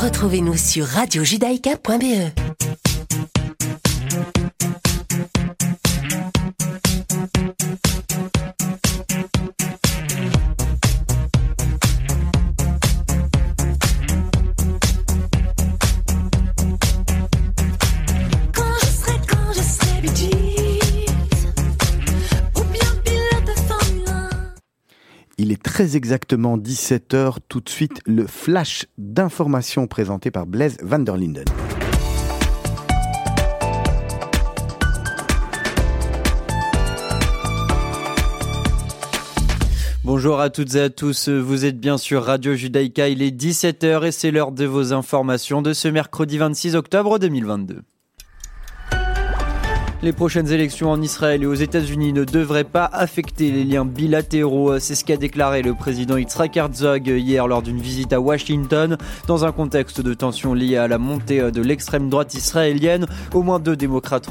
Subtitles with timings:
[0.00, 2.49] Retrouvez-nous sur radiojudaïka.be.
[25.80, 27.36] très exactement 17h.
[27.48, 31.46] Tout de suite, le flash d'information présenté par Blaise van der Linden.
[40.04, 44.06] Bonjour à toutes et à tous, vous êtes bien sur Radio Judaïka, il est 17h
[44.06, 47.80] et c'est l'heure de vos informations de ce mercredi 26 octobre 2022.
[50.02, 54.78] Les prochaines élections en Israël et aux États-Unis ne devraient pas affecter les liens bilatéraux.
[54.78, 58.96] C'est ce qu'a déclaré le président Yitzhak Herzog hier lors d'une visite à Washington.
[59.26, 63.58] Dans un contexte de tension liée à la montée de l'extrême droite israélienne, au moins
[63.58, 64.26] deux démocrates,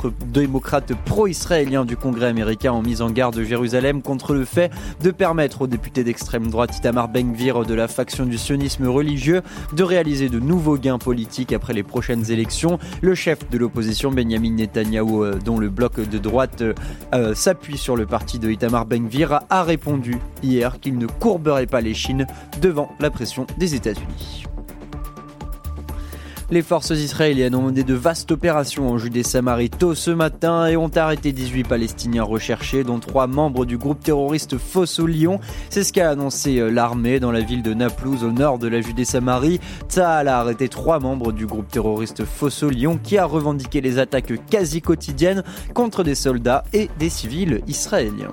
[1.06, 4.72] pro-israéliens du Congrès américain ont mis en garde Jérusalem contre le fait
[5.04, 9.83] de permettre aux députés d'extrême droite Itamar Ben-Gvir de la faction du sionisme religieux de
[9.83, 12.80] réaliser de nouveaux gains politiques après les prochaines élections.
[13.04, 16.63] Le chef de l'opposition Benjamin Netanyahu, euh, le bloc de droite
[17.13, 21.81] euh, s'appuie sur le parti de Itamar Ben-Gvir, a répondu hier qu'il ne courberait pas
[21.81, 22.27] les chines
[22.61, 24.48] devant la pression des États-Unis.
[26.52, 30.89] Les forces israéliennes ont mené de vastes opérations en Judée-Samarie tôt ce matin et ont
[30.95, 35.39] arrêté 18 Palestiniens recherchés, dont trois membres du groupe terroriste Fosso Lyon.
[35.70, 38.81] C'est ce qu'a annoncé euh, l'armée dans la ville de Naplouse, au nord de la
[38.81, 39.59] Judée-Samarie.
[39.89, 44.33] Tzahal a arrêté trois membres du groupe terroriste Fosso Lyon qui a revendiqué les attaques
[44.50, 45.44] quasi quotidiennes
[45.75, 48.31] contre des soldats et des civils israéliens.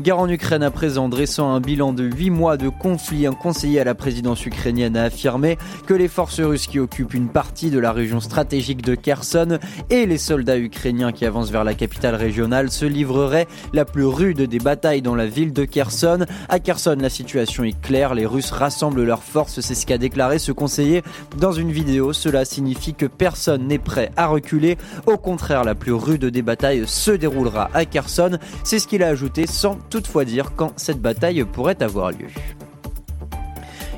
[0.00, 3.78] Guerre en Ukraine à présent, dressant un bilan de 8 mois de conflit, un conseiller
[3.78, 7.78] à la présidence ukrainienne a affirmé que les forces russes qui occupent une partie de
[7.78, 9.58] la région stratégique de Kherson
[9.90, 14.40] et les soldats ukrainiens qui avancent vers la capitale régionale se livreraient la plus rude
[14.40, 16.24] des batailles dans la ville de Kherson.
[16.48, 20.38] À Kherson, la situation est claire, les Russes rassemblent leurs forces, c'est ce qu'a déclaré
[20.38, 21.02] ce conseiller
[21.36, 22.14] dans une vidéo.
[22.14, 24.78] Cela signifie que personne n'est prêt à reculer.
[25.06, 28.38] Au contraire, la plus rude des batailles se déroulera à Kherson.
[28.64, 32.28] C'est ce qu'il a ajouté sans toutefois dire quand cette bataille pourrait avoir lieu.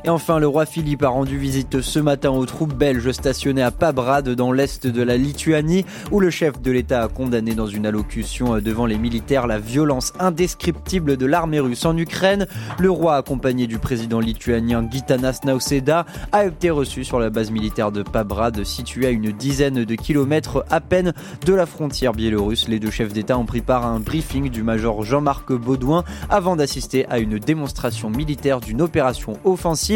[0.07, 3.71] Et enfin, le roi Philippe a rendu visite ce matin aux troupes belges stationnées à
[3.71, 7.87] Pabrad dans l'est de la Lituanie, où le chef de l'État a condamné dans une
[7.87, 12.47] allocution devant les militaires la violence indescriptible de l'armée russe en Ukraine.
[12.79, 17.91] Le roi, accompagné du président lituanien Gitanas Nauseda, a été reçu sur la base militaire
[17.91, 21.15] de Pabrad, située à une dizaine de kilomètres à peine
[21.47, 22.69] de la frontière biélorusse.
[22.69, 26.57] Les deux chefs d'État ont pris part à un briefing du major Jean-Marc Baudouin avant
[26.57, 29.94] d'assister à une démonstration militaire d'une opération offensive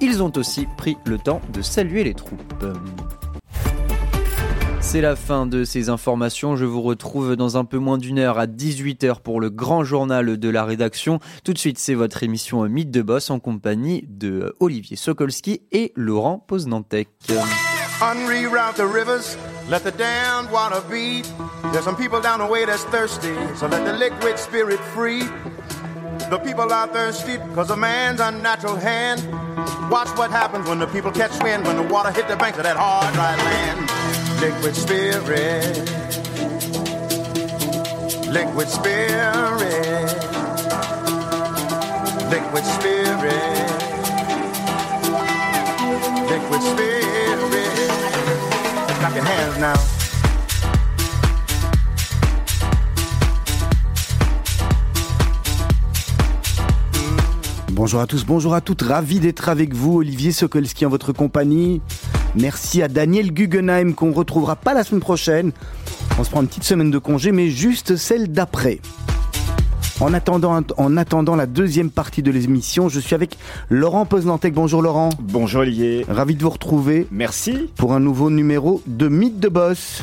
[0.00, 2.64] ils ont aussi pris le temps de saluer les troupes.
[4.80, 6.56] C'est la fin de ces informations.
[6.56, 10.36] Je vous retrouve dans un peu moins d'une heure à 18h pour le grand journal
[10.36, 11.20] de la rédaction.
[11.44, 15.92] Tout de suite, c'est votre émission Mythe de Boss en compagnie de Olivier Sokolski et
[15.94, 17.08] Laurent Poznantek.
[18.02, 19.36] Unreroute the rivers,
[19.70, 21.22] let the damned water be.
[21.70, 25.22] There's some people down the way that's thirsty, so let the liquid spirit free.
[26.30, 29.20] The people are thirsty because of man's unnatural hand.
[29.90, 32.62] Watch what happens when the people catch wind, when the water hit the banks of
[32.62, 33.90] that hard, dry land.
[34.40, 35.76] Liquid spirit.
[38.30, 40.06] Liquid spirit.
[42.30, 43.59] Liquid spirit.
[57.80, 61.80] Bonjour à tous, bonjour à toutes, ravi d'être avec vous, Olivier Sokolski en votre compagnie.
[62.38, 65.52] Merci à Daniel Guggenheim qu'on retrouvera pas la semaine prochaine.
[66.18, 68.80] On se prend une petite semaine de congé, mais juste celle d'après.
[69.98, 73.38] En attendant, en attendant la deuxième partie de l'émission, je suis avec
[73.70, 74.52] Laurent Poznantec.
[74.52, 75.08] Bonjour Laurent.
[75.18, 76.04] Bonjour Olivier.
[76.06, 77.06] Ravi de vous retrouver.
[77.10, 77.70] Merci.
[77.76, 80.02] Pour un nouveau numéro de Mythe de Boss.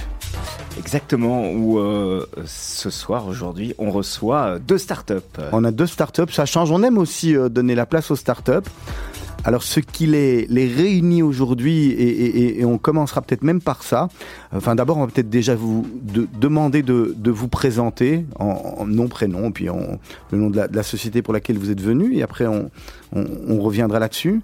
[0.78, 5.16] Exactement, où euh, ce soir, aujourd'hui, on reçoit euh, deux startups.
[5.52, 6.72] On a deux startups, ça change.
[6.72, 8.70] On aime aussi euh, donner la place aux startups.
[9.44, 14.10] Alors, ce qui les, les réunit aujourd'hui, et, on commencera peut-être même par ça.
[14.54, 19.70] Enfin, d'abord, on va peut-être déjà vous demander de, vous présenter en, nom, prénom, puis
[19.70, 20.00] en,
[20.32, 22.70] le nom de la, société pour laquelle vous êtes venu, et après, on,
[23.14, 24.42] on, reviendra là-dessus.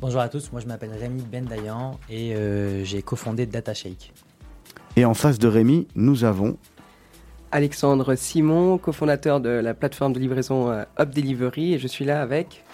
[0.00, 2.34] Bonjour à tous, moi je m'appelle Rémi Bendayan et
[2.84, 4.12] j'ai cofondé DataShake.
[4.98, 6.56] Et en face de Rémi, nous avons
[7.52, 12.22] Alexandre Simon, cofondateur de la plateforme de livraison euh, Up Delivery, et je suis là
[12.22, 12.64] avec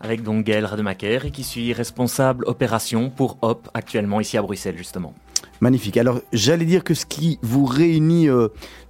[0.00, 5.12] avec donc Gaël Rademacher qui suis responsable opération pour Hop actuellement ici à Bruxelles justement.
[5.60, 5.96] Magnifique.
[5.96, 8.48] Alors j'allais dire que ce qui vous réunit euh,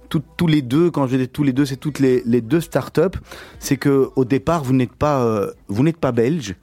[0.09, 3.17] tous les deux, quand je dis tous les deux, c'est toutes les, les deux startups,
[3.59, 6.55] c'est que au départ vous n'êtes pas euh, vous n'êtes pas belge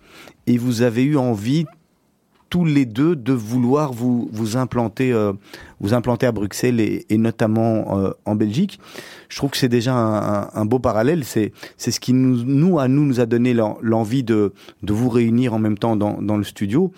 [0.46, 1.64] et vous avez eu envie
[2.54, 5.32] tous les deux de vouloir vous vous implanter euh,
[5.80, 8.78] vous implanter à Bruxelles et, notamment euh, en Belgique.
[9.28, 11.24] Je trouve que c'est déjà un, beau parallèle.
[11.24, 14.52] C'est ce qui nous à nous nous a donné l'envie de
[14.84, 16.92] de vous réunir en même temps dans dans le studio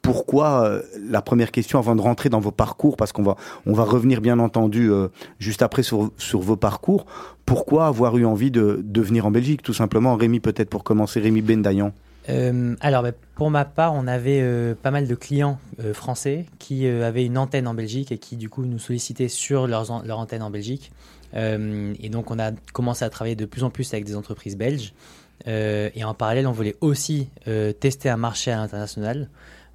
[0.00, 3.36] pourquoi euh, la première question avant de rentrer dans vos parcours parce qu'on va
[3.66, 4.90] on va revenir bien entendu
[5.38, 7.04] juste après sur sur vos parcours
[7.44, 10.16] pourquoi avoir eu envie de de venir en Belgique tout simplement?
[10.16, 11.92] Rémi peut-être pour commencer Rémi Bendayan
[12.28, 16.46] euh, alors, bah, pour ma part, on avait euh, pas mal de clients euh, français
[16.58, 20.42] qui avaient une antenne en Belgique et qui, du coup, nous sollicitaient sur leur antenne
[20.42, 20.92] en Belgique.
[21.34, 24.92] Et donc, on a commencé à travailler de plus en plus avec des entreprises belges.
[25.46, 27.30] Et en parallèle, on voulait aussi
[27.80, 29.30] tester un marché à l'international.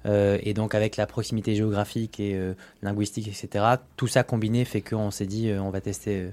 [0.06, 2.40] et donc, avec la proximité géographique et
[2.84, 3.64] linguistique, etc.,
[3.96, 6.28] tout ça combiné fait qu'on s'est dit, on va tester,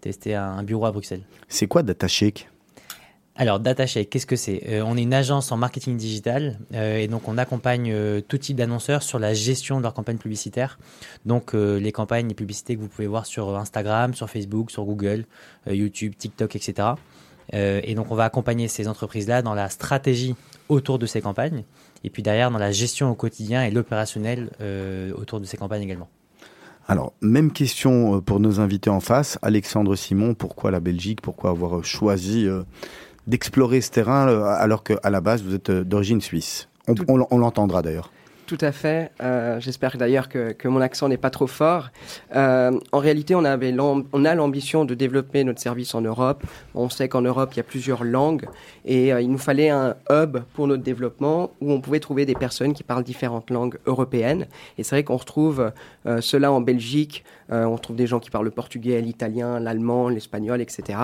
[0.00, 1.24] tester un, bureau à Bruxelles.
[1.48, 2.48] C'est quoi DataShake
[3.36, 4.64] alors, DataShake, qu'est-ce que c'est?
[4.68, 8.38] Euh, On est une agence en marketing digital euh, et donc on accompagne euh, tout
[8.38, 10.78] type d'annonceurs sur la gestion de leurs campagnes publicitaires.
[11.24, 15.24] Donc, les campagnes et publicités que vous pouvez voir sur Instagram, sur Facebook, sur Google,
[15.66, 16.88] YouTube, TikTok, etc.
[17.52, 20.34] Et donc, on va accompagner ces entreprises-là dans la stratégie
[20.68, 21.64] autour de ces campagnes
[22.04, 24.50] et puis derrière dans la gestion au quotidien et l'opérationnel
[25.16, 26.08] autour de ces campagnes également.
[26.88, 29.38] Alors, même question pour nos invités en face.
[29.42, 31.20] Alexandre Simon, pourquoi la Belgique?
[31.20, 32.48] Pourquoi avoir choisi
[33.30, 36.68] d'explorer ce terrain euh, alors qu'à la base vous êtes d'origine suisse.
[36.88, 38.10] On, on, on l'entendra d'ailleurs.
[38.50, 39.12] Tout à fait.
[39.22, 41.90] Euh, J'espère d'ailleurs que, que, mon accent n'est pas trop fort.
[42.34, 46.42] Euh, en réalité, on, avait on a l'ambition de développer notre service en Europe.
[46.74, 48.48] On sait qu'en Europe, il y a plusieurs langues
[48.84, 52.34] et euh, il nous fallait un hub pour notre développement où on pouvait trouver des
[52.34, 54.48] personnes qui parlent différentes langues européennes.
[54.78, 55.70] Et c'est vrai qu'on retrouve
[56.06, 57.22] euh, cela en Belgique.
[57.50, 60.98] Euh, on trouve des gens qui parlent le portugais, l'italien, l'allemand, l'espagnol, etc.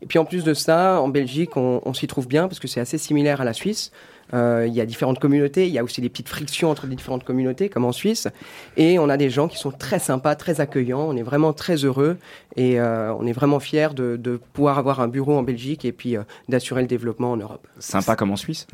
[0.00, 2.68] Et puis en plus de ça, en Belgique, on, on s'y trouve bien parce que
[2.68, 3.92] c'est assez similaire à la Suisse.
[4.34, 6.96] Euh, il y a différentes communautés, il y a aussi des petites frictions entre les
[6.96, 8.28] différentes communautés, comme en Suisse.
[8.76, 11.02] Et on a des gens qui sont très sympas, très accueillants.
[11.02, 12.16] On est vraiment très heureux
[12.56, 15.92] et euh, on est vraiment fiers de, de, pouvoir avoir un bureau en Belgique et
[15.92, 17.66] puis euh, d'assurer le développement en Europe.
[17.78, 18.66] Sympa comme en Suisse?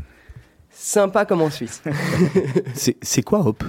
[0.70, 1.82] Sympa comme en Suisse.
[3.02, 3.64] C'est quoi Hop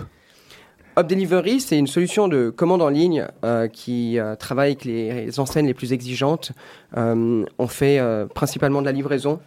[1.00, 5.28] Hop Delivery, c'est une solution de commande en ligne euh, qui euh, travaille avec les,
[5.28, 6.52] les, enseignes les plus exigeantes.
[6.98, 8.02] Euh, on fait
[8.36, 9.40] principalement de la livraison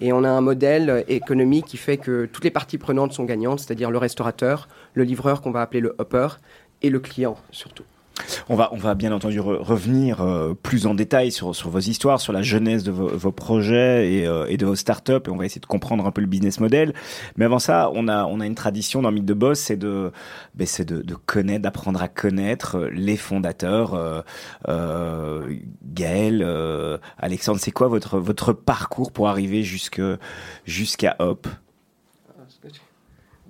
[0.00, 3.58] et on a un modèle économique qui fait que toutes les parties prenantes sont gagnantes,
[3.58, 6.28] c'est-à-dire le restaurateur, le livreur qu'on va appeler le hopper
[6.80, 7.82] et le client surtout.
[8.48, 12.20] On va, on va bien entendu re revenir euh, plus en détail sur, vos histoires,
[12.20, 15.46] sur la jeunesse de vos, projets et, euh, et, de vos startups, et on va
[15.46, 16.94] essayer de comprendre un peu le business model.
[17.36, 20.12] Mais avant ça, on a, on a une tradition dans Mythe de Boss, c'est de,
[20.54, 23.94] ben de, connaître, d'apprendre à connaître les fondateurs.
[23.94, 24.22] Euh,
[24.68, 31.48] euh Gaël, euh, Alexandre, c'est quoi votre, votre parcours pour arriver jusqu'à Hop?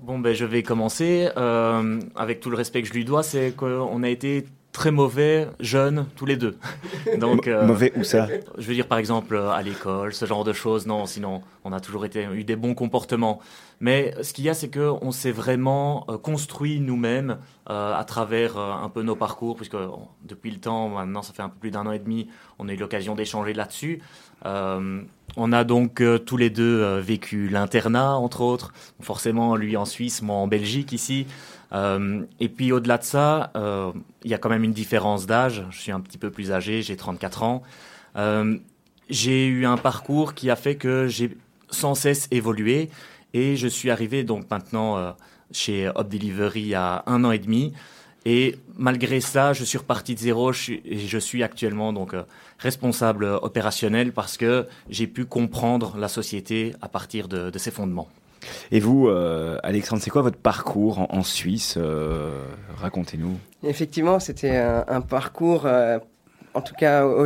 [0.03, 1.29] Bon, ben, je vais commencer.
[1.37, 5.49] Euh, avec tout le respect que je lui dois, c'est qu'on a été très mauvais
[5.61, 6.57] jeunes tous les deux.
[7.19, 8.29] Donc euh, mauvais où ça
[8.59, 10.87] Je veux dire par exemple à l'école, ce genre de choses.
[10.87, 13.41] Non, sinon on a toujours été eu des bons comportements.
[13.81, 17.39] Mais ce qu'il y a, c'est que on s'est vraiment euh, construit nous-mêmes
[17.71, 21.33] euh, à travers euh, un peu nos parcours, puisque on, depuis le temps, maintenant ça
[21.33, 22.29] fait un peu plus d'un an et demi,
[22.59, 24.03] on a eu l'occasion d'échanger là-dessus.
[24.45, 25.01] Euh,
[25.37, 28.73] on a donc tous les deux vécu l'internat, entre autres.
[29.01, 31.27] Forcément, lui en Suisse, moi en Belgique ici.
[31.73, 33.93] Euh, et puis au-delà de ça, euh,
[34.25, 35.65] il y a quand même une différence d'âge.
[35.71, 37.63] Je suis un petit peu plus âgé, j'ai 34 ans.
[38.17, 38.59] Euh,
[39.09, 41.37] j'ai eu un parcours qui a fait que j'ai
[41.71, 42.91] sans cesse évolué
[43.35, 45.15] et je suis arrivé donc maintenant
[45.53, 47.73] chez Hop Delivery il un an et demi.
[48.27, 52.15] Et malgré ça, je suis reparti de zéro et je suis actuellement donc
[52.59, 58.09] responsable opérationnel parce que j'ai pu comprendre la société à partir de ses fondements.
[58.71, 62.45] Et vous, euh, Alexandre, c'est quoi votre parcours en, Suisse euh,
[62.77, 63.39] Racontez-nous.
[63.63, 65.99] Effectivement, c'était un, parcours, euh,
[66.55, 67.25] en tout cas au,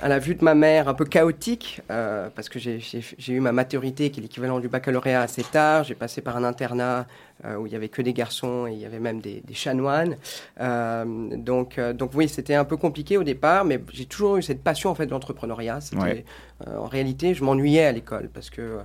[0.00, 3.52] à la vue de ma mère, un peu chaotique, euh, parce que j'ai eu ma
[3.52, 5.84] maturité, qui est l'équivalent du baccalauréat assez tard.
[5.84, 7.06] J'ai passé par un internat
[7.44, 9.54] euh, où il y avait que des garçons et il y avait même des, des
[9.54, 10.16] chanoines.
[10.60, 11.04] Euh,
[11.36, 14.90] donc, donc oui, c'était un peu compliqué au départ, mais j'ai toujours eu cette passion
[14.90, 15.78] en fait de l'entrepreneuriat.
[15.96, 16.24] Ouais.
[16.66, 18.78] en réalité, je m'ennuyais à l'école parce que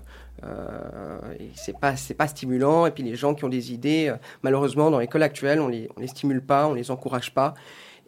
[0.43, 1.19] euh,
[1.55, 4.99] c'est pas c'est pas stimulant et puis les gens qui ont des idées, malheureusement dans
[4.99, 7.53] l'école actuelle, on les on les stimule pas, on les encourage pas.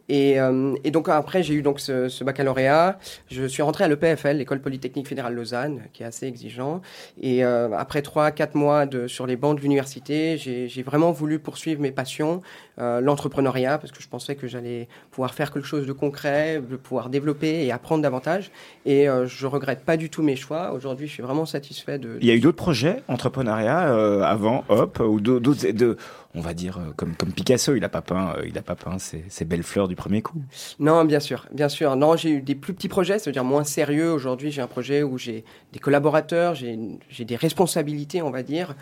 [0.08, 2.98] Et, euh, et, donc après, j'ai eu donc ce, ce, baccalauréat.
[3.30, 6.80] Je suis rentré à l'EPFL, l'école polytechnique fédérale Lausanne, qui est assez exigeant.
[7.20, 11.38] Et euh, après trois, quatre mois de, sur les bancs de l'université, j'ai vraiment voulu
[11.38, 12.42] poursuivre mes passions,
[12.78, 16.76] euh, l'entrepreneuriat, parce que je pensais que j'allais pouvoir faire quelque chose de concret, de
[16.76, 18.50] pouvoir développer et apprendre davantage.
[18.84, 20.72] Et euh, je regrette pas du tout mes choix.
[20.72, 22.18] Aujourd'hui, je suis vraiment satisfait de.
[22.20, 25.96] Il y a eu d'autres projets entrepreneuriat euh, avant, Hop, ou d'autres de
[26.36, 28.98] on va dire, euh, comme, comme Picasso, il n'a pas peint, il a pas peint
[28.98, 30.42] ces, belles fleurs du premier coup.
[30.78, 31.96] Non, bien sûr, bien sûr.
[31.96, 34.12] Non, j'ai eu des plus petits projets, c'est-à-dire moins sérieux.
[34.12, 38.74] Aujourd'hui, j'ai un projet où j'ai des collaborateurs, j'ai des responsabilités, on va dire.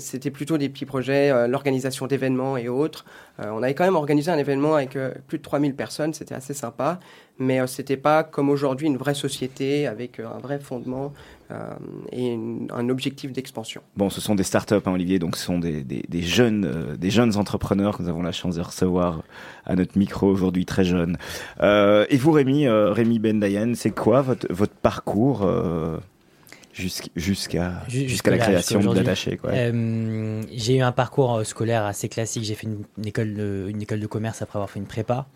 [0.00, 3.03] C'était plutôt des petits projets, l'organisation d'événements et autres.
[3.38, 4.96] On avait quand même organisé un événement avec
[5.26, 7.00] plus de 3000 personnes, c'était assez sympa
[7.38, 11.12] mais ce c'était pas comme aujourd'hui une vraie société avec un vrai fondement
[11.50, 11.74] euh,
[12.12, 12.38] et
[12.70, 13.82] un objectif d'expansion.
[13.96, 15.84] Bon, ce sont des startups, hein, Olivier, donc ce sont des,
[16.22, 19.22] jeunes, euh, des jeunes entrepreneurs que nous avons la chance de recevoir
[19.66, 21.18] à notre micro aujourd'hui, très jeunes.
[21.60, 25.46] Euh, et vous, Rémi, Rémi Bendayen, c'est quoi votre parcours
[26.74, 32.44] jusqu'à jusqu'à la création de Dataché euh, J'ai eu un parcours scolaire assez classique.
[32.44, 35.26] J'ai fait une, école de, une école de commerce après avoir fait une prépa.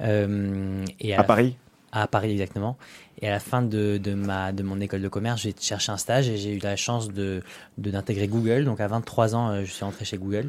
[0.00, 1.56] et à, Paris
[1.92, 2.76] à Paris exactement.
[3.22, 5.96] Et à la fin de, de, ma, de mon école de commerce, j'ai cherché un
[5.96, 7.42] stage et j'ai eu la chance de,
[7.78, 8.64] d'intégrer Google.
[8.64, 10.48] Donc à 23 ans, euh, je suis rentré chez Google.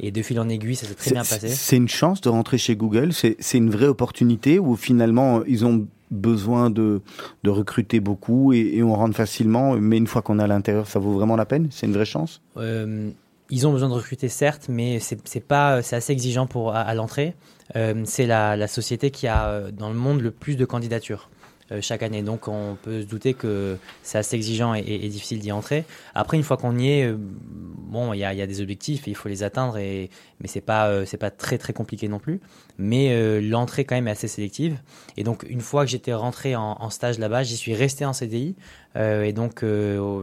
[0.00, 1.48] Et de fil en aiguille, ça s'est très bien passé.
[1.48, 3.12] C'est une chance de rentrer chez Google?
[3.12, 7.00] C'est une vraie opportunité où finalement ils ont besoin de,
[7.44, 9.74] de recruter beaucoup et, on rentre facilement.
[9.74, 11.68] Mais une fois qu'on est à l'intérieur, ça vaut vraiment la peine?
[11.70, 12.40] C'est une vraie chance?
[12.56, 13.10] Euh,
[13.50, 17.34] Ils ont besoin de recruter certes, mais c'est assez exigeant pour à, à l'entrée.
[17.76, 21.28] Euh, c'est la, la, société qui a euh, dans le monde le plus de candidatures.
[21.70, 22.22] Euh, chaque année.
[22.22, 25.84] Donc on peut se douter que c'est assez exigeant et, difficile d'y entrer.
[26.14, 29.14] Après, une fois qu'on y est, euh, bon, il y a, des objectifs et il
[29.14, 30.08] faut les atteindre, et,
[30.40, 32.40] mais c'est pas, euh, c'est pas très très compliqué non plus.
[32.78, 34.78] Mais l'entrée quand même est assez sélective.
[35.18, 38.54] Et donc une fois que j'étais rentré en, stage là-bas, j'y suis resté en CDI.
[38.96, 39.64] et donc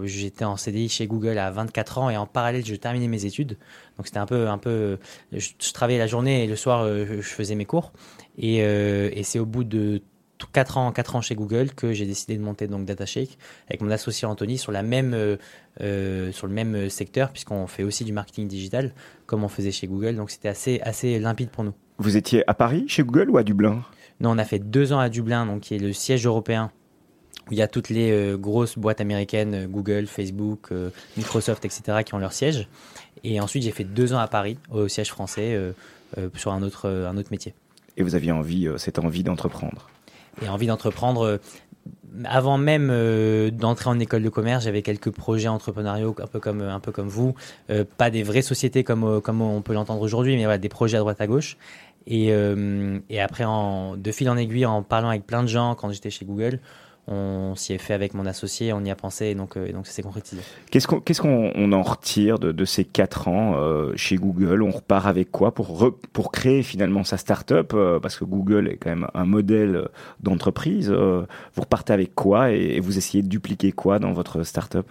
[0.06, 3.58] j'étais en CDI chez Google à 24 ans et en parallèle je terminais mes études.
[3.98, 4.98] Donc c'était un peu, un peu,
[5.34, 7.92] je, travaillais la journée et le soir je faisais mes cours.
[8.38, 10.02] Et, et c'est au bout de
[10.52, 13.38] 4 ans, 4 ans chez Google que j'ai décidé de monter donc DataShake
[13.68, 15.38] avec mon associé Anthony sur, la même, euh,
[15.82, 18.94] euh, sur le même secteur puisqu'on fait aussi du marketing digital
[19.26, 20.16] comme on faisait chez Google.
[20.16, 21.74] Donc c'était assez, assez limpide pour nous.
[21.98, 23.84] Vous étiez à Paris chez Google ou à Dublin?
[24.20, 26.72] Non, on a fait deux ans à Dublin, donc qui est le siège européen
[27.50, 30.72] où il y a toutes les euh, grosses boîtes américaines, Google, Facebook,
[31.16, 32.68] Microsoft, etc., qui ont leur siège.
[33.24, 35.60] Et ensuite, j'ai fait deux ans à Paris, au siège français,
[36.36, 37.54] sur un autre, un autre métier.
[37.98, 39.90] Et vous aviez envie, cette envie d'entreprendre?
[40.42, 41.26] Et envie d'entreprendre.
[41.26, 41.38] Euh,
[42.24, 46.62] avant même euh, d'entrer en école de commerce, j'avais quelques projets entrepreneuriaux un peu comme
[46.62, 47.36] un peu comme vous,
[47.70, 50.96] euh, pas des vraies sociétés comme comme on peut l'entendre aujourd'hui, mais voilà, des projets
[50.96, 51.58] à droite à gauche.
[52.08, 52.28] Et,
[53.10, 56.12] et après, en, de fil en aiguille, en parlant avec plein de gens quand j'étais
[56.12, 56.60] chez Google,
[57.08, 59.86] on s'y est fait avec mon associé, on y a pensé, et donc, euh, donc
[59.86, 60.42] ça s'est concrétisé.
[60.72, 60.88] Qu'est-ce
[61.22, 64.64] qu'on en retire de, ces quatre ans euh, chez Google?
[64.64, 68.78] On repart avec quoi pour, pour créer finalement sa start-up euh, Parce que Google est
[68.78, 69.88] quand même un modèle
[70.22, 70.90] d'entreprise.
[70.90, 74.88] vous repartez avec quoi et, vous essayez de dupliquer quoi dans votre start-up?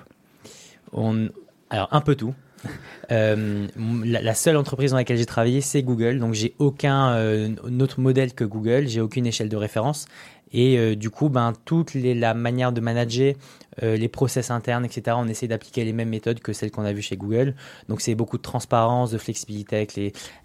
[0.92, 1.28] On,
[1.70, 2.34] Alors, un peu tout.
[3.10, 6.20] la, seule entreprise dans laquelle j'ai travaillé, c'est Google.
[6.20, 8.86] Donc, j'ai aucun autre modèle que Google.
[8.86, 10.06] J'ai aucune échelle de référence.
[10.54, 13.34] Et euh, du coup, ben, toute les, la manière de manager,
[13.82, 16.92] euh, les process internes, etc., on essaie d'appliquer les mêmes méthodes que celles qu'on a
[16.92, 17.56] vues chez Google.
[17.88, 19.76] Donc c'est beaucoup de transparence, de flexibilité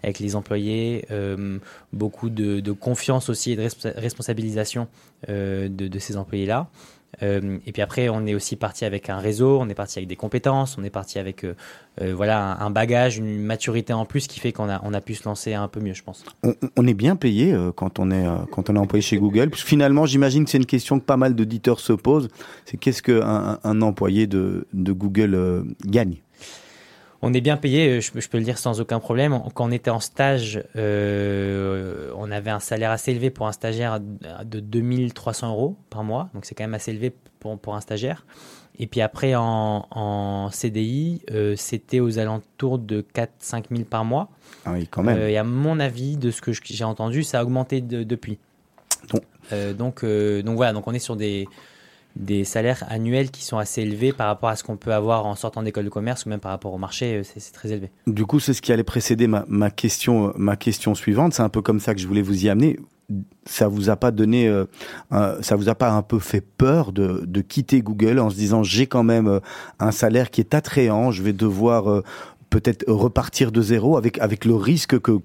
[0.02, 1.58] avec les, employés, euh,
[1.92, 3.68] beaucoup de, confiance aussi et de
[4.00, 4.88] responsabilisation
[5.28, 6.68] de, de ces employés-là.
[7.22, 10.08] Euh, et puis après, on est aussi parti avec un réseau, on est parti avec
[10.08, 11.54] des compétences, on est parti avec euh,
[12.00, 15.14] euh, voilà un, bagage, une maturité en plus qui fait qu'on a on a pu
[15.14, 16.24] se lancer un peu mieux, je pense.
[16.76, 19.50] On, est bien payé quand on est quand on est employé chez Google.
[19.54, 22.28] finalement, j'imagine que c'est une question que pas mal d'auditeurs se posent.
[22.64, 26.16] C'est qu'est-ce qu'un un employé de, de Google gagne?
[27.22, 29.38] On est bien payé, je, peux le dire sans aucun problème.
[29.54, 34.00] Quand on était en stage, euh, on avait un salaire assez élevé pour un stagiaire
[34.00, 38.24] de 2300 euros par mois, donc c'est quand même assez élevé pour, pour un stagiaire.
[38.78, 44.30] Et puis après, en, en CDI, euh, c'était aux alentours de 4-5 000 par mois.
[44.64, 45.18] Ah oui, quand même.
[45.18, 48.38] Euh, et à mon avis, de ce que j'ai entendu, ça a augmenté depuis.
[49.76, 51.46] donc, donc voilà, donc on est sur des,
[52.20, 55.34] des salaires annuels qui sont assez élevés par rapport à ce qu'on peut avoir en
[55.34, 57.90] sortant d'école de commerce ou même par rapport au marché, euh, c'est très élevé.
[58.06, 61.32] Du coup, c'est ce qui allait précéder ma, question, euh, ma question suivante.
[61.32, 62.78] C'est un peu comme ça que je voulais vous y amener.
[63.44, 64.66] Ça vous a pas donné, euh,
[65.40, 68.62] ça vous a pas un peu fait peur de, de quitter Google en se disant
[68.62, 69.40] j'ai quand même
[69.80, 72.04] un salaire qui est attrayant, je vais devoir
[72.50, 75.18] peut-être repartir de zéro avec avec le risque que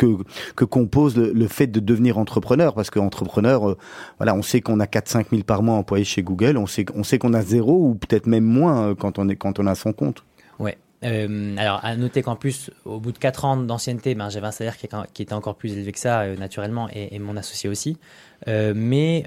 [0.00, 0.16] que,
[0.56, 2.74] que compose le, fait de devenir entrepreneur.
[2.74, 3.76] Parce qu'entrepreneur,
[4.18, 7.04] voilà, on sait qu'on a 4-5 000 par mois employés chez Google, on sait, on
[7.04, 9.92] sait qu'on a zéro ou peut-être même moins quand on, est, quand on a son
[9.92, 10.24] compte.
[10.58, 14.46] Ouais, euh, alors, à noter qu'en plus, au bout de 4 ans d'ancienneté, ben, j'avais
[14.46, 14.86] un salaire qui,
[15.22, 17.96] était encore plus élevé que ça, euh, naturellement, et, mon associé aussi.
[18.48, 19.24] Euh, mais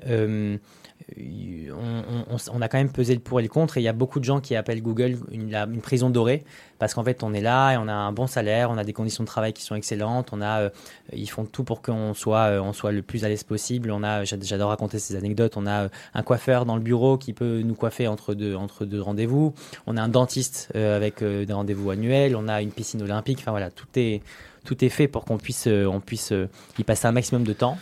[1.18, 4.20] on, a quand même pesé le pour et le contre, et il y a beaucoup
[4.20, 6.44] de gens qui appellent Google une, prison dorée,
[6.80, 8.94] parce qu'en fait, on est là et on a un bon salaire, on a des
[8.94, 10.70] conditions de travail qui sont excellentes, on a,
[11.12, 13.92] ils font tout pour qu'on soit, on soit le plus à l'aise possible.
[13.92, 15.58] On a, j'adore raconter ces anecdotes.
[15.58, 19.02] On a un coiffeur dans le bureau qui peut nous coiffer entre deux, entre deux
[19.02, 19.54] rendez-vous.
[19.88, 22.36] On a un dentiste avec des rendez-vous annuels.
[22.36, 23.40] On a une piscine olympique.
[23.40, 24.22] Enfin voilà, tout est,
[24.66, 26.34] tout est fait pour qu'on puisse, on puisse
[26.78, 27.78] y passer un maximum de temps.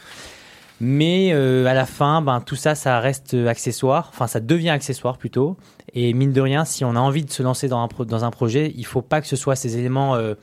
[0.83, 4.09] Mais euh, à la fin, ben, tout ça, ça reste accessoire.
[4.11, 5.55] Enfin, ça devient accessoire plutôt.
[5.93, 8.31] Et mine de rien, si on a envie de se lancer dans un, dans un
[8.31, 10.33] projet, il faut pas que ce soit ces éléments euh,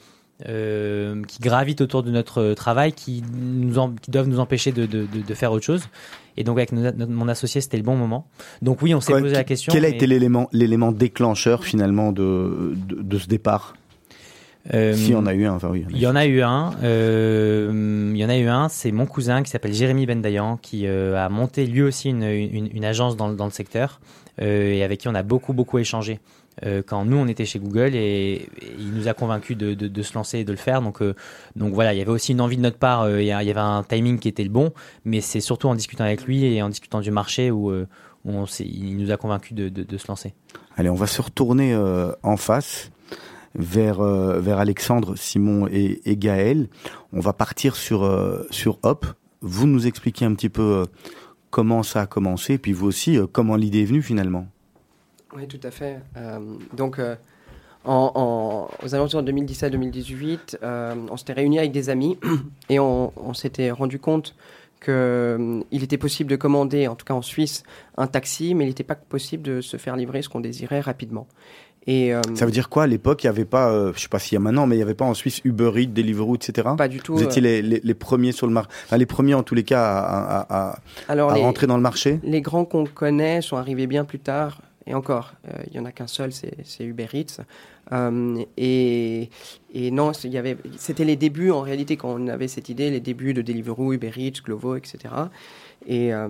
[0.47, 5.05] euh, qui gravitent autour de notre travail qui, nous qui doivent nous empêcher de, de,
[5.07, 5.83] de, faire autre chose.
[6.37, 8.29] Et donc avec mon associé, c'était le bon moment.
[8.63, 9.73] Donc oui, on s'est posé la question.
[9.73, 13.75] Quel a été l'élément, l'élément déclencheur finalement de, de, ce départ?
[14.75, 15.87] Euh, si on a eu un, enfin oui.
[15.91, 16.73] Il y en a eu un.
[16.83, 18.69] Euh, il y en a eu un.
[18.69, 22.69] C'est mon cousin qui s'appelle Jérémy Bendayan qui euh, a monté lui aussi une, une,
[22.73, 24.01] une agence dans, dans, le secteur
[24.43, 26.21] euh, et avec qui on a beaucoup beaucoup échangé
[26.89, 28.49] quand nous on était chez Google et,
[28.81, 30.83] il nous a convaincus de, de, de, se lancer et de le faire.
[30.83, 31.01] Donc
[31.55, 33.09] donc voilà, il y avait aussi une envie de notre part.
[33.09, 34.73] il y avait un timing qui était le bon,
[35.05, 37.85] mais c'est surtout en discutant avec lui et en discutant du marché où, où
[38.25, 40.35] on il nous a convaincus de, de, se lancer.
[40.77, 41.77] Allez, on va se retourner
[42.25, 42.91] en face
[43.59, 46.69] vers, euh, vers Alexandre, Simon et, Gaël.
[47.13, 49.07] On va partir sur, euh, sur Hop.
[49.41, 50.85] Vous nous expliquez un petit peu euh,
[51.51, 54.47] comment ça a commencé, puis vous aussi, comment l'idée est venue finalement.
[55.37, 56.01] Oui, tout à fait.
[56.75, 57.01] donc,
[57.85, 60.59] en, aux alentours de 2017-2018,
[61.11, 62.19] on s'était réunis avec des amis
[62.71, 64.35] et on s'était rendu compte
[64.81, 67.65] qu'il était possible de commander, en tout cas en Suisse,
[67.97, 71.27] un taxi, mais il n'était pas possible de se faire livrer ce qu'on désirait rapidement.
[71.89, 74.19] Euh, ça veut dire quoi à l'époque Il n'y avait pas, euh, je sais pas
[74.19, 76.69] s'il y a maintenant, mais il n'y avait pas en Suisse Uber Eats, Deliveroo, etc.
[76.77, 77.15] Pas du tout.
[77.15, 77.63] Vous étiez euh.
[77.63, 80.71] les, les, premiers sur le marché, enfin, les premiers en tous les cas à, à,
[80.71, 82.21] à, Alors rentrer dans le marché.
[82.23, 84.61] Les grands qu'on connaît sont arrivés bien plus tard.
[84.87, 85.35] Et encore,
[85.71, 87.43] il y en a qu'un seul, c'est Uber Eats.
[88.57, 89.29] et,
[89.75, 93.43] et non, c'était les débuts en réalité quand on avait cette idée, les débuts de
[93.43, 95.11] Deliveroo, Uber Eats, Glovo, etc
[95.87, 96.29] et, euh,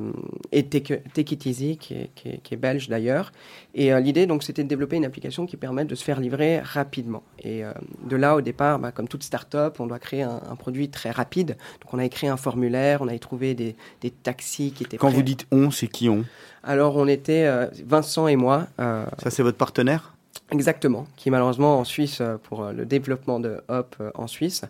[0.53, 3.33] et Take, It Easy, qui est, qui est, belge d'ailleurs.
[3.75, 6.61] Et euh, l'idée, donc, c'était de développer une application qui permette de se faire livrer
[6.61, 7.23] rapidement.
[7.41, 7.73] Et euh,
[8.05, 11.57] de là, au départ, bah, comme toute start-up, on doit créer un, produit très rapide.
[11.83, 15.11] Donc, on a écrit un formulaire, on a trouvé des, des taxis qui étaient Quand
[15.11, 16.25] vous dites on, c'est qui on?
[16.63, 17.49] Alors, on était
[17.85, 18.67] Vincent et moi.
[18.79, 20.15] Ça, c'est votre partenaire?
[20.51, 24.65] Exactement, qui est malheureusement en Suisse pour le développement de Hop en Suisse.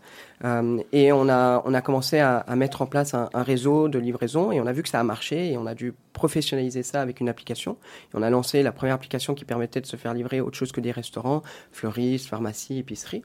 [0.44, 4.50] Euh, et on a, on a commencé à, mettre en place un, réseau de livraison
[4.50, 7.20] et on a vu que ça a marché et on a dû professionnaliser ça avec
[7.20, 7.76] une application.
[8.12, 10.72] Et on a lancé la première application qui permettait de se faire livrer autre chose
[10.72, 13.22] que des restaurants, fleuristes, pharmacies, épiceries.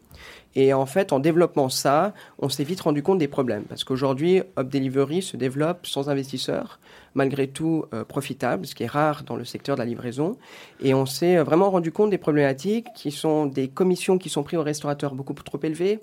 [0.55, 4.43] Et en fait, en développant ça, on s'est vite rendu compte des problèmes parce qu'aujourd'hui,
[4.57, 6.79] Up Delivery se développe sans investisseurs,
[7.15, 10.37] malgré tout euh, profitable, ce qui est rare dans le secteur de la livraison.
[10.81, 14.59] Et on s'est vraiment rendu compte des problématiques qui sont des commissions qui sont prises
[14.59, 15.99] aux restaurateurs beaucoup trop élevées,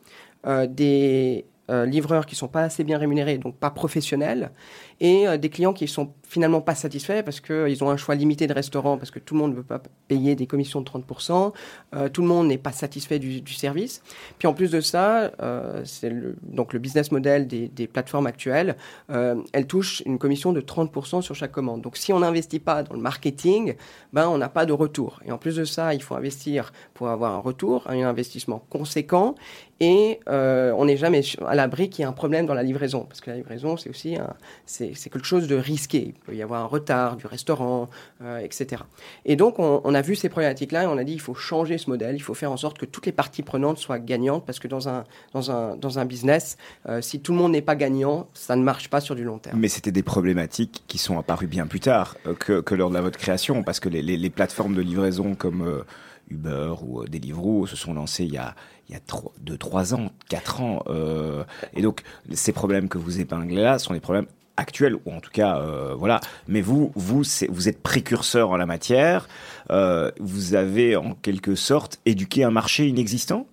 [0.47, 4.51] euh, des euh, livreurs qui sont pas assez bien rémunérés, donc pas professionnels,
[5.01, 8.15] et euh, des clients qui sont finalement pas satisfaits parce qu'ils euh, ont un choix
[8.15, 10.89] limité de restaurants, parce que tout le monde ne veut pas payer des commissions de
[10.89, 11.53] 30%,
[11.95, 14.01] euh, tout le monde n'est pas satisfait du, service.
[14.39, 18.77] Puis en plus de ça, le, donc le business model des, plateformes actuelles,
[19.11, 21.83] euh, elles touchent une commission de 30% sur chaque commande.
[21.83, 23.75] Donc si on n'investit pas dans le marketing,
[24.13, 25.21] ben on n'a pas de retour.
[25.27, 29.35] Et en plus de ça, il faut investir pour avoir un retour, un investissement conséquent,
[29.81, 33.21] et on n'est jamais à l'abri qu'il y ait un problème dans la livraison, parce
[33.21, 34.35] que la livraison, c'est aussi un,
[34.65, 36.05] c'est c'est quelque chose de risqué.
[36.07, 37.89] Il peut y avoir un retard du restaurant,
[38.23, 38.83] euh, etc.
[39.25, 41.91] Et donc, on, a vu ces problématiques-là et on a dit il faut changer ce
[41.91, 44.69] modèle, il faut faire en sorte que toutes les parties prenantes soient gagnantes parce que
[44.69, 46.57] dans un, dans un, dans un business,
[46.89, 49.39] euh, si tout le monde n'est pas gagnant, ça ne marche pas sur du long
[49.39, 49.59] terme.
[49.59, 53.01] Mais c'était des problématiques qui sont apparues bien plus tard euh, que, lors de la,
[53.01, 55.85] votre création parce que les, plateformes de livraison comme
[56.31, 58.55] Uber ou Deliveroo se sont lancées il y a,
[58.89, 59.01] il y a
[59.41, 60.85] 2, 3 ans, 4 ans.
[61.75, 64.27] Et donc, ces problèmes que vous épinglez là sont des problèmes
[64.61, 66.21] actuel, ou en tout cas, euh, voilà.
[66.47, 69.29] Mais vous, vous, vous êtes précurseur en la matière.
[69.71, 73.47] Euh, vous avez en quelque sorte éduqué un marché inexistant?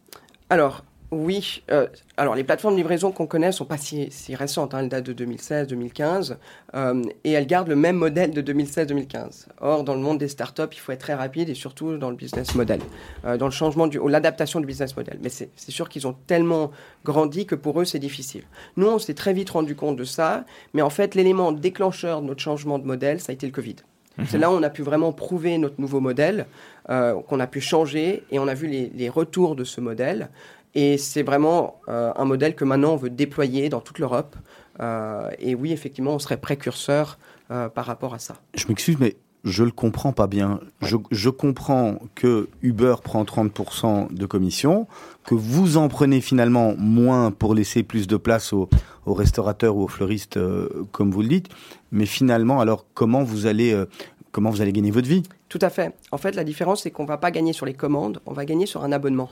[0.49, 4.73] Alors, Oui, euh, alors les plateformes de livraison qu'on connaît sont pas si, si récentes,
[4.73, 6.35] hein, elles datent de 2016-2015,
[6.75, 9.45] euh, et elles gardent le même modèle de 2016-2015.
[9.61, 12.17] Or, dans le monde des startups, il faut être très rapide et surtout dans le
[12.17, 12.81] business model,
[13.23, 15.17] euh, dans le changement du, ou l'adaptation du business model.
[15.21, 16.71] Mais c'est c'est sûr qu'ils ont tellement
[17.05, 18.43] grandi que pour eux, c'est difficile.
[18.75, 20.43] Nous, on s'est très vite rendu compte de ça,
[20.73, 23.77] mais en fait, l'élément déclencheur de notre changement de modèle, ça a été le Covid.
[24.25, 26.47] C'est là où on a pu vraiment prouver notre nouveau modèle,
[26.89, 30.29] euh, qu'on a pu changer et on a vu les, les retours de ce modèle.
[30.79, 34.35] Et c'est vraiment euh, un modèle que maintenant on veut déployer dans toute l'Europe.
[34.79, 37.17] Euh, et oui, effectivement, on serait précurseur
[37.49, 38.35] euh, par rapport à ça.
[38.53, 40.59] Je m'excuse, mais je le comprends pas bien.
[40.83, 44.85] Je, je comprends que Uber prend 30% de commission,
[45.25, 48.69] que vous en prenez finalement moins pour laisser plus de place aux,
[49.07, 51.49] aux restaurateurs ou aux fleuristes, euh, comme vous le dites.
[51.91, 53.85] Mais finalement, alors comment vous allez, euh,
[54.31, 55.23] comment vous allez gagner votre vie?
[55.49, 55.95] Tout à fait.
[56.11, 58.45] En fait, la différence, c'est qu'on ne va pas gagner sur les commandes, on va
[58.45, 59.31] gagner sur un abonnement.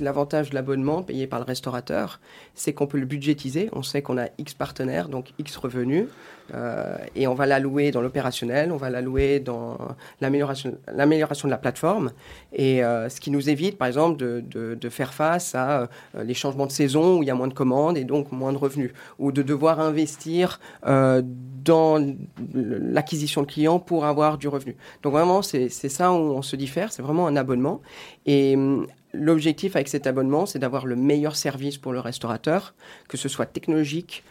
[0.00, 2.20] L'avantage de l'abonnement payé par le restaurateur,
[2.54, 3.68] c'est qu'on peut le budgétiser.
[3.72, 6.06] On sait qu'on a X partenaires, donc X revenus,
[6.54, 9.76] euh, et on va l'allouer dans l'opérationnel, on va l'allouer dans
[10.20, 12.12] l'amélioration de la plateforme,
[12.52, 15.86] et euh, ce qui nous évite, par exemple, de, faire face à euh,
[16.22, 18.58] les changements de saison où il y a moins de commandes et donc moins de
[18.58, 22.16] revenus, ou de devoir investir dans
[22.54, 24.76] l'acquisition de clients pour avoir du revenu.
[25.02, 27.82] Donc vraiment, c'est ça où on se diffère, c'est vraiment un abonnement.
[28.28, 32.74] Hum, l'objectif avec cet abonnement, c'est d'avoir le meilleur service pour le restaurateur,
[33.08, 34.24] que ce soit technologique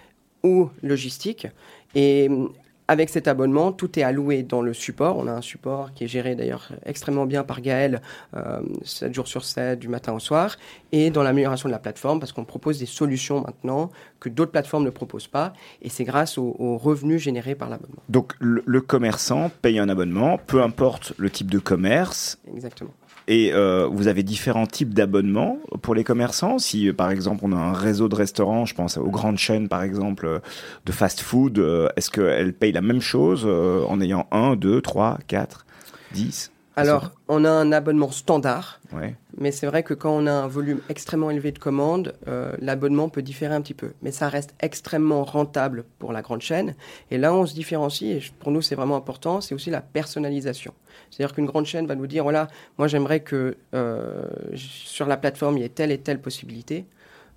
[0.44, 1.48] ou logistique.
[1.96, 2.52] Et hum,
[2.88, 5.18] avec cet abonnement, tout est alloué dans le support.
[5.18, 8.02] On a un support qui est géré d'ailleurs extrêmement bien par Gaël,
[8.36, 10.58] euh, 7 jours sur 7, du matin au soir,
[10.92, 14.84] et dans l'amélioration de la plateforme, parce qu'on propose des solutions maintenant que d'autres plateformes
[14.84, 18.04] ne proposent pas, et c'est grâce aux, aux revenus générés par l'abonnement.
[18.10, 22.92] Donc le, le commerçant paye un abonnement, peu importe le type de commerce, Exactement.
[23.28, 26.60] Et euh, vous avez différents types d'abonnements pour les commerçants.
[26.60, 29.68] Si euh, par exemple on a un réseau de restaurants, je pense aux grandes chaînes
[29.68, 30.40] par exemple euh,
[30.86, 35.66] de fast-food, euh, est-ce qu'elles payent la même chose en ayant 1, 2, 3, 4,
[36.14, 39.16] 10 Alors, on a un abonnement standard, Ouais.
[39.38, 43.08] mais c'est vrai que quand on a un volume extrêmement élevé de commandes, euh, l'abonnement
[43.10, 43.94] peut différer un petit peu.
[44.02, 46.76] Mais ça reste extrêmement rentable pour la grande chaîne.
[47.12, 50.74] Et là, on se différencie, et pour nous, c'est vraiment important, c'est aussi la personnalisation.
[51.12, 55.58] C'est-à-dire qu'une grande chaîne va nous dire, voilà, moi j'aimerais que euh, sur la plateforme,
[55.58, 56.86] il y ait telle et telle possibilité.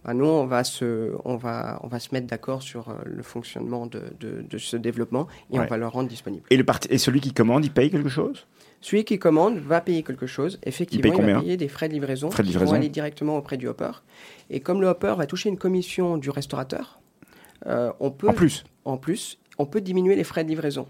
[0.05, 3.22] Bah, nous, on va se, on va, on va se mettre d'accord sur euh, le
[3.22, 5.64] fonctionnement de, de- de ce développement et Ouais.
[5.64, 6.44] on va le rendre disponible.
[6.51, 8.46] Et, le et celui qui commande, il paye quelque chose?
[8.80, 10.58] Celui qui commande va payer quelque chose.
[10.62, 12.72] Effectivement, paye il, va payer des frais de livraison Frais de qui livraison.
[12.72, 13.90] vont aller directement auprès du hopper.
[14.50, 17.00] Et comme le hopper va toucher une commission du restaurateur,
[17.66, 20.86] euh, on peut En plus en plus, on peut diminuer les frais de livraison.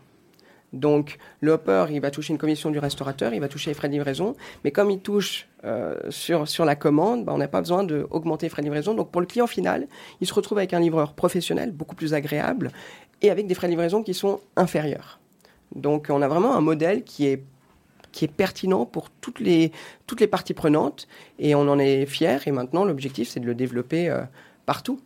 [0.73, 3.89] Donc, le hopper, il va toucher une commission du restaurateur, il va toucher les frais
[3.89, 7.61] de livraison, mais comme il touche euh, sur, sur la commande, bah, on n'a pas
[7.61, 8.95] besoin d'augmenter les frais de livraison.
[8.95, 9.89] Donc, pour le client final,
[10.21, 12.71] il se retrouve avec un livreur professionnel, beaucoup plus agréable,
[13.21, 15.19] et avec des frais de livraison qui sont inférieurs.
[15.75, 17.43] Donc, on a vraiment un modèle qui est
[18.19, 19.71] qui est pertinent pour toutes les,
[20.09, 21.07] toutes les parties prenantes,
[21.39, 24.23] et on en est fiers, et maintenant, l'objectif, c'est de le développer euh,
[24.67, 25.01] partout.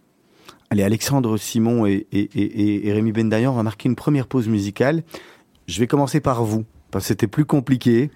[0.71, 5.03] Allez, Alexandre Simon et, Rémi Bendayan, on va marquer une première pause musicale.
[5.67, 8.11] Je vais commencer par vous, parce que c'était plus compliqué,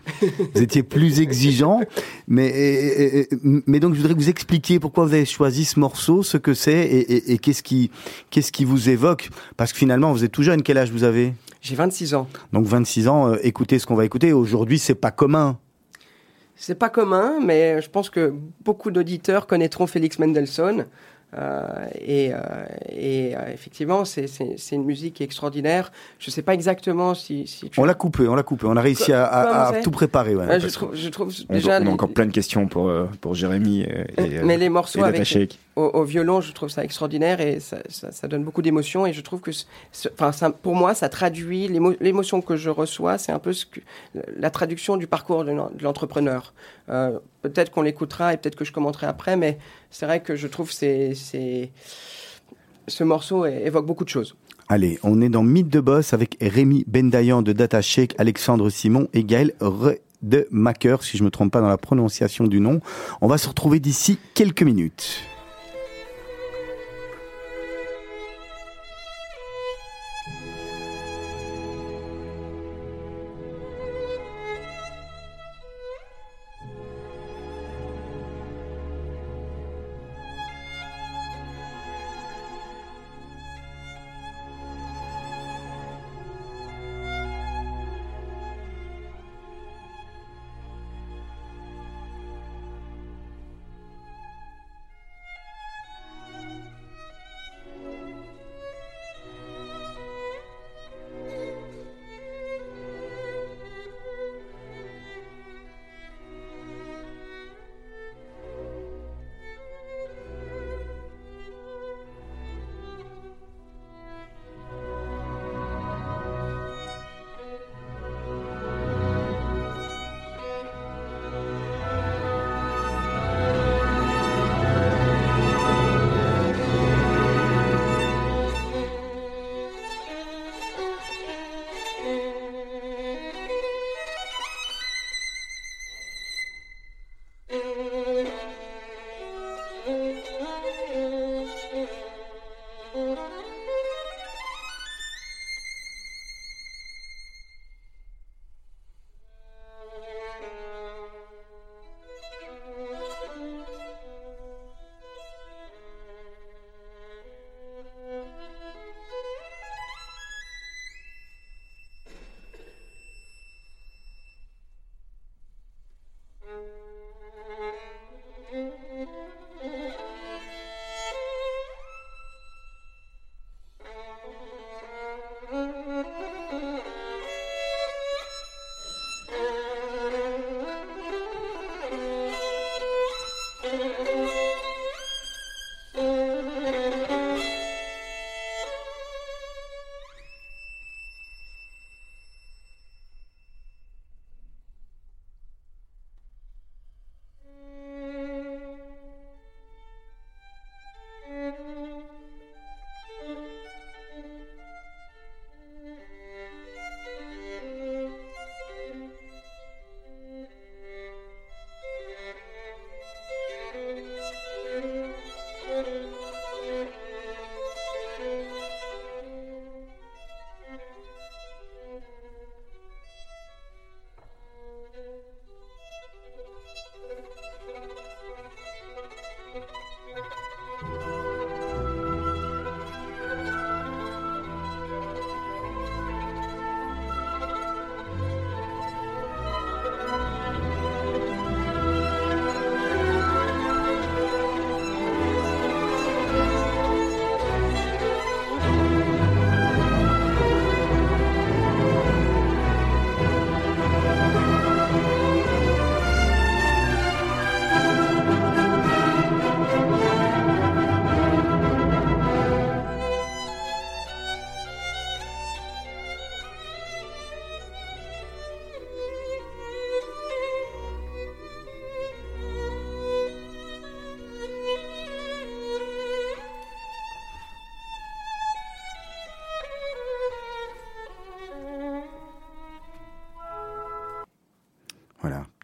[0.54, 1.80] vous étiez plus exigeant,
[2.28, 3.28] mais, et-
[3.66, 6.54] mais donc je voudrais que vous expliquiez pourquoi vous avez choisi ce morceau, ce que
[6.54, 7.90] c'est, et qu'est-ce qui,
[8.30, 11.32] qu'est-ce qui vous évoque, parce que finalement vous êtes tout jeune, quel âge vous avez?
[11.62, 12.28] J'ai 26 ans.
[12.52, 15.58] Donc 26 ans, euh, écoutez ce qu'on va écouter, aujourd'hui c'est pas commun.
[16.54, 18.32] C'est pas commun, mais je pense que
[18.64, 20.86] beaucoup d'auditeurs connaîtront Félix Mendelssohn.
[21.34, 22.38] Euh, et euh,
[22.88, 24.26] et euh, effectivement, c'est-
[24.72, 25.90] une musique extraordinaire.
[26.18, 28.80] Je sais pas exactement si, si tu On l'a coupé, on l'a coupé, on a
[28.80, 30.34] réussi à, tout préparer.
[30.36, 30.46] ouais.
[30.46, 32.90] Ouais, je, trouve, je trouve on, déjà on a les- encore plein de questions pour,
[33.20, 35.26] pour Jérémy et, mais les morceaux avec.
[35.76, 39.06] Au, violon, je trouve ça extraordinaire et ça, donne beaucoup d'émotions.
[39.06, 39.50] Et je trouve que,
[40.18, 43.18] enfin, pour moi, ça traduit l'émo- l'émotion que je reçois.
[43.18, 43.52] C'est un peu
[44.36, 46.54] la traduction du parcours de l'en- de l'entrepreneur.
[46.88, 49.58] Euh, peut-être qu'on l'écoutera et peut-être que je commenterai après, mais
[49.90, 51.12] c'est vrai que je trouve c'est
[52.88, 54.34] ce morceau évoque beaucoup de choses.
[54.68, 59.08] Allez, on est dans Mythe de Boss avec Rémi Bendayan de Data Shake, Alexandre Simon
[59.12, 62.80] et Gaël Redemacher, si je me trompe pas dans la prononciation du nom.
[63.20, 65.22] On va se retrouver d'ici quelques minutes.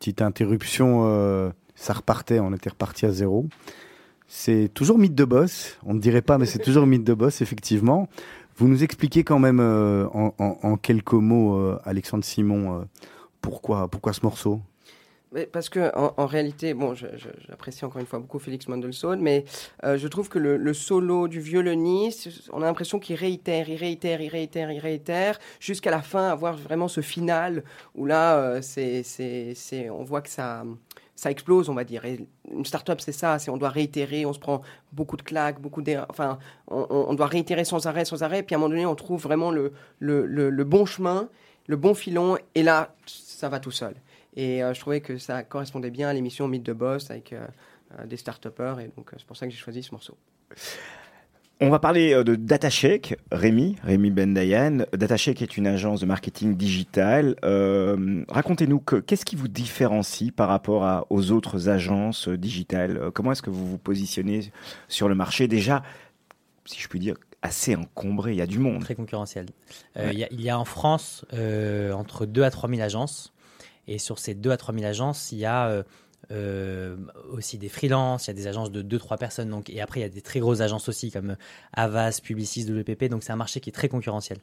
[0.02, 3.46] Petite interruption, euh, ça repartait, on était reparti à zéro.
[4.26, 7.40] C'est toujours mythe de boss, on ne dirait pas, mais c'est toujours mythe de boss,
[7.40, 8.08] effectivement.
[8.56, 12.84] Vous nous expliquez quand même euh, en, quelques mots, euh, Alexandre Simon,
[13.40, 14.60] pourquoi, ce morceau?
[15.52, 19.44] Parce que en, réalité, bon, j'apprécie encore une fois beaucoup Félix Mendelssohn, mais
[19.84, 24.20] euh, je trouve que le, solo du violoniste, on a l'impression qu'il réitère, il réitère,
[24.20, 27.64] il réitère, il réitère, jusqu'à la fin, avoir vraiment ce final
[27.94, 30.64] où là, euh, c'est, on voit que ça,
[31.14, 32.04] ça explose, on va dire.
[32.50, 36.06] Une start-up, c'est ça, on doit réitérer, on se prend beaucoup de claques, beaucoup d'erreurs,
[36.10, 39.22] enfin, on, doit réitérer sans arrêt, sans arrêt, puis à un moment donné, on trouve
[39.22, 41.28] vraiment le, le, le bon chemin,
[41.66, 43.94] le bon filon, et là, ça va tout seul.
[44.36, 47.46] Et euh, je trouvais que ça correspondait bien à l'émission Mythe de Boss avec euh,
[47.98, 48.80] euh, des start-upers.
[48.80, 50.16] Et donc, euh, c'est pour ça que j'ai choisi ce morceau.
[51.60, 54.78] On va parler euh, de DataShake, Rémi, Rémi Bendayan.
[54.94, 57.36] DataShake est une agence de marketing digital.
[57.44, 63.10] Euh, Racontez-nous que qu'est-ce qui vous différencie par rapport à, aux autres agences digitales?
[63.14, 64.50] Comment est-ce que vous vous positionnez
[64.88, 65.46] sur le marché?
[65.46, 65.84] Déjà,
[66.64, 68.82] si je puis dire, assez encombré Il y a du monde.
[68.82, 69.46] Très concurrentiel.
[69.96, 70.12] Euh, Ouais.
[70.14, 73.32] il, y a, il y a en France euh, entre 2 à 3 000 agences.
[73.88, 75.82] Et sur ces 2 à 3 000 agences, il y a euh,
[76.30, 76.96] euh,
[77.32, 79.50] aussi des freelances, il y a des agences de 2-3 personnes.
[79.50, 81.36] Donc, et après, il y a des très grosses agences aussi comme
[81.72, 83.04] Avas, Publicis, WPP.
[83.04, 84.38] Donc, c'est un marché qui est très concurrentiel.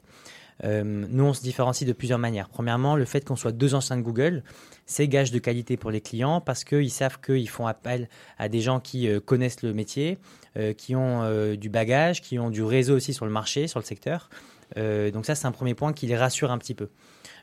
[0.66, 2.50] Euh, nous, on se différencie de plusieurs manières.
[2.50, 4.44] Premièrement, le fait qu'on soit deux anciens de Google,
[4.86, 8.60] c'est gage de qualité pour les clients parce qu'ils savent qu'ils font appel à des
[8.60, 10.18] gens qui euh, connaissent le métier,
[10.58, 13.80] euh, qui ont euh, du bagage, qui ont du réseau aussi sur le marché, sur
[13.80, 14.30] le secteur.
[14.78, 16.90] Euh, donc ça, c'est un premier point qui les rassure un petit peu.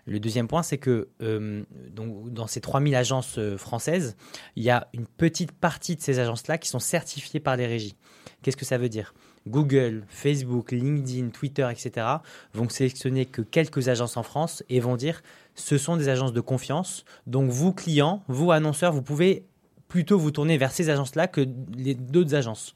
[0.07, 4.17] Le deuxième point, c'est que euh, dans ces 3000 agences euh, françaises,
[4.55, 7.97] il y a une petite partie de ces agences-là qui sont certifiées par les régies.
[8.43, 9.15] Qu'est-ce que ça veut dire?
[9.49, 12.07] Google, Facebook, LinkedIn, Twitter, etc.
[12.55, 15.23] vont sélectionner que quelques agences en France et vont dire
[15.55, 17.05] ce sont des agences de confiance.
[17.27, 19.45] Donc vous, clients, vous, annonceurs, vous pouvez
[19.89, 22.75] plutôt vous tourner vers ces agences-là que les d'autres agences.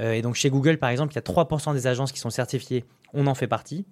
[0.00, 2.30] Euh, et donc chez Google, par exemple, il y a 3% des agences qui sont
[2.30, 3.86] certifiées, on en fait partie.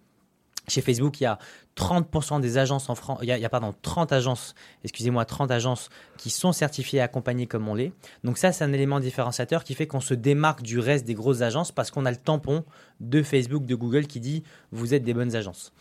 [0.68, 1.38] Chez Facebook, il y a
[1.76, 6.30] 30% des agences en France, il y a, pardon, 30 agences, excusez-moi, 30 agences qui
[6.30, 7.92] sont certifiées et accompagnées comme on l'est.
[8.24, 11.40] Donc ça, c'est un élément différenciateur qui fait qu'on se démarque du reste des grosses
[11.40, 12.64] agences parce qu'on a le tampon
[13.00, 15.72] de Facebook, de Google qui dit vous êtes des bonnes agences.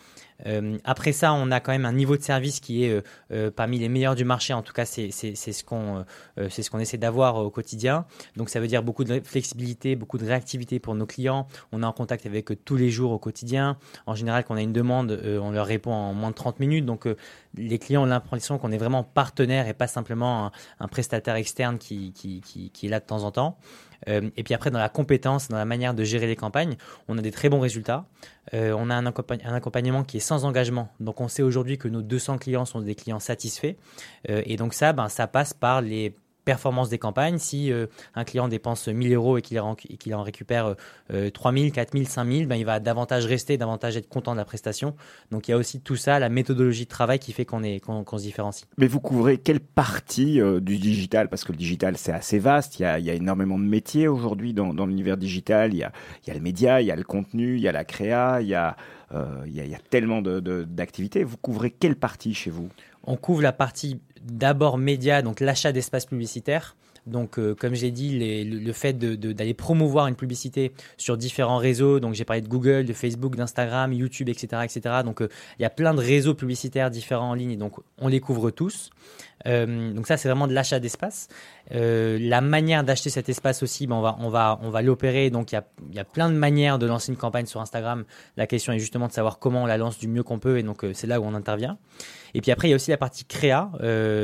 [0.45, 3.52] Euh, après ça, on a quand même un niveau de service qui est euh, euh,
[3.52, 4.54] parmi les meilleurs du marché.
[4.54, 6.06] En tout cas, c'est ce qu'on
[6.49, 8.06] c'est ce qu'on essaie d'avoir au quotidien.
[8.36, 11.47] Donc ça veut dire beaucoup de flexibilité, beaucoup de réactivité pour nos clients.
[11.71, 13.78] On est en contact avec eux tous les jours au quotidien.
[14.06, 16.86] En général, quand on a une demande, on leur répond en moins de 30 minutes.
[16.86, 17.08] Donc
[17.56, 22.13] les clients ont l'impression qu'on est vraiment partenaire et pas simplement un, prestataire externe qui,
[22.13, 23.58] qui, qui est là de temps en temps.
[24.07, 27.17] Euh, et puis après, dans la compétence, dans la manière de gérer les campagnes, on
[27.17, 28.05] a des très bons résultats.
[28.53, 30.89] Euh, on a un, accompagn- un accompagnement qui est sans engagement.
[30.99, 33.75] Donc on sait aujourd'hui que nos 200 clients sont des clients satisfaits.
[34.29, 36.15] Euh, et donc ça, ben, ça passe par les
[36.49, 37.38] performances des campagnes.
[37.38, 37.85] Si euh,
[38.15, 40.75] un client dépense 1000 euros et qu'il en, qu'il en récupère
[41.13, 44.95] euh, 3000, 4000, 5000, ben, il va davantage rester, davantage être content de la prestation.
[45.31, 47.79] Donc il y a aussi tout ça, la méthodologie de travail qui fait qu'on est,
[47.79, 48.65] qu'on, qu'on se différencie.
[48.77, 51.29] Mais vous couvrez quelle partie euh, du digital?
[51.29, 52.79] Parce que le digital, c'est assez vaste.
[52.79, 55.73] Il y a, il y a énormément de métiers aujourd'hui dans, dans l'univers digital.
[55.73, 55.91] Il y, a,
[56.25, 58.41] il y a le média, il y a le contenu, il y a la créa,
[58.41, 58.75] il y a,
[59.13, 61.23] euh, il y a, il y a tellement de- de- d'activités.
[61.23, 62.69] Vous couvrez quelle partie chez vous?
[63.05, 66.75] On couvre la partie d'abord média, donc l'achat d'espaces publicitaires.
[67.05, 71.99] Donc, euh, comme j'ai dit, le, fait d'aller promouvoir une publicité sur différents réseaux.
[71.99, 74.97] Donc, j'ai parlé de Google, de Facebook, d'Instagram, YouTube, etc., etc.
[75.03, 77.58] Donc, euh, il y a plein de réseaux publicitaires différents en ligne.
[77.58, 78.91] Donc, on les couvre tous.
[79.47, 81.28] Euh, donc, ça, c'est vraiment de l'achat d'espace.
[81.73, 85.30] Euh, la manière d'acheter cet espace aussi, ben, on va, on va, on va l'opérer.
[85.30, 88.04] Donc, il y a, y a plein de manières de lancer une campagne sur Instagram.
[88.38, 90.58] La question est justement de savoir comment on la lance du mieux qu'on peut.
[90.58, 91.78] Et donc, euh, c'est là où on intervient.
[92.34, 93.71] Et puis après, il y a aussi la partie créa,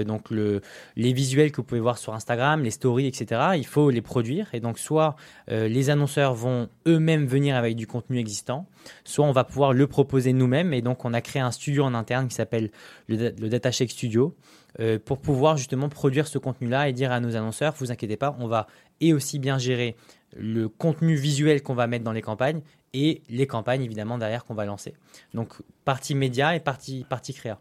[0.05, 0.61] donc le,
[0.95, 3.41] les visuels que vous pouvez voir sur Instagram, les stories, etc.
[3.55, 4.47] Il faut les produire.
[4.53, 5.15] Et donc, soit
[5.47, 8.67] les annonceurs vont eux-mêmes venir avec du contenu existant,
[9.05, 10.71] soit on va pouvoir le proposer nous-mêmes.
[10.71, 12.69] Et donc, on a créé un studio en interne qui s'appelle
[13.07, 14.35] le, le DataShake Studio
[14.79, 18.35] euh, pour pouvoir justement produire ce contenu-là et dire à nos annonceurs, vous inquiétez pas,
[18.39, 18.67] on va
[18.99, 19.95] et aussi bien gérer
[20.35, 22.61] le contenu visuel qu'on va mettre dans les campagnes
[22.93, 24.93] et les campagnes évidemment derrière qu'on va lancer.
[25.33, 27.59] Donc partie média et partie, partie créa.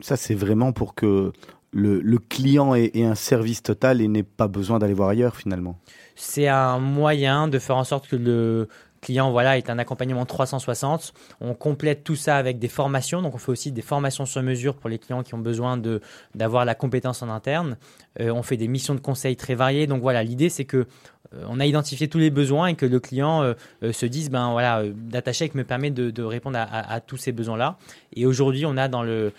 [0.00, 1.32] Ça, c'est vraiment pour que
[1.70, 5.36] le, le client ait, ait un service total et n'ait pas besoin d'aller voir ailleurs
[5.36, 5.78] finalement.
[6.14, 8.68] C'est un moyen de faire en sorte que le
[9.04, 11.12] client voilà, est un accompagnement 360.
[11.40, 13.22] On complète tout ça avec des formations.
[13.22, 16.00] Donc, on fait aussi des formations sur mesure pour les clients qui ont besoin de,
[16.34, 17.76] d'avoir la compétence en interne.
[18.20, 19.86] Euh, on fait des missions de conseil très variées.
[19.86, 22.98] Donc, voilà, l'idée, c'est que euh, on a identifié tous les besoins et que le
[22.98, 27.76] client euh, se dise, ben voilà, DataShake me permet de, répondre à, tous ces besoins-là.
[28.16, 29.32] Et aujourd'hui, on a dans le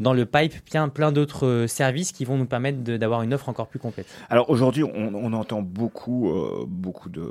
[0.00, 3.66] dans le pipe plein, plein d'autres services qui vont nous permettre d'avoir une offre encore
[3.66, 4.06] plus complète.
[4.30, 6.32] Alors aujourd'hui, on, entend beaucoup,
[6.66, 7.22] beaucoup de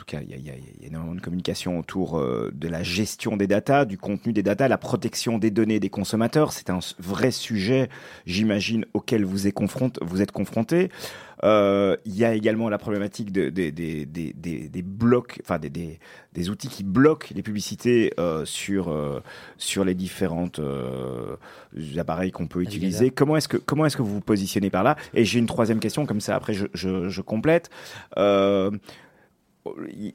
[0.00, 3.84] tout cas, il y, a, énormément de communication autour euh, de la gestion des datas,
[3.84, 6.52] du contenu des datas, la protection des données des consommateurs.
[6.52, 7.90] C'est un vrai sujet,
[8.24, 10.88] j'imagine, auquel vous êtes, confronté, vous êtes confronté.
[11.42, 17.28] Euh, il y a également la problématique des des blocs, enfin des, outils qui bloquent
[17.34, 18.94] les publicités euh, sur
[19.58, 20.60] sur les différentes
[21.98, 23.10] appareils qu'on peut utiliser.
[23.10, 24.96] Comment est-ce que comment est-ce que vous vous positionnez par là?
[25.12, 27.70] Et j'ai une troisième question, comme ça après je, je, je complète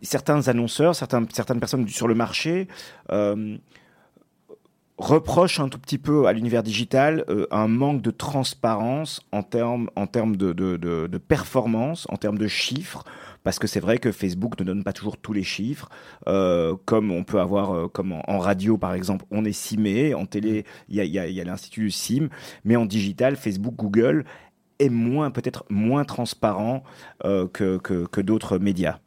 [0.02, 2.68] certains annonceurs, certaines personnes sur le marché
[3.12, 3.58] euh,
[4.98, 9.90] reprochent un tout petit peu à l'univers digital euh, un manque de transparence en termes
[10.38, 13.04] de, performance, en termes de chiffres,
[13.44, 15.90] parce que c'est vrai que Facebook ne donne pas toujours tous les chiffres,
[16.28, 20.66] euh, comme on peut avoir, comme en, radio par exemple, on est CIMé, en télé
[20.88, 22.30] il y a, y a l'institut CIM,
[22.64, 24.26] mais en digital, Facebook, Google
[24.80, 26.84] est moins peut-être moins transparent
[27.22, 29.00] que d'autres médias.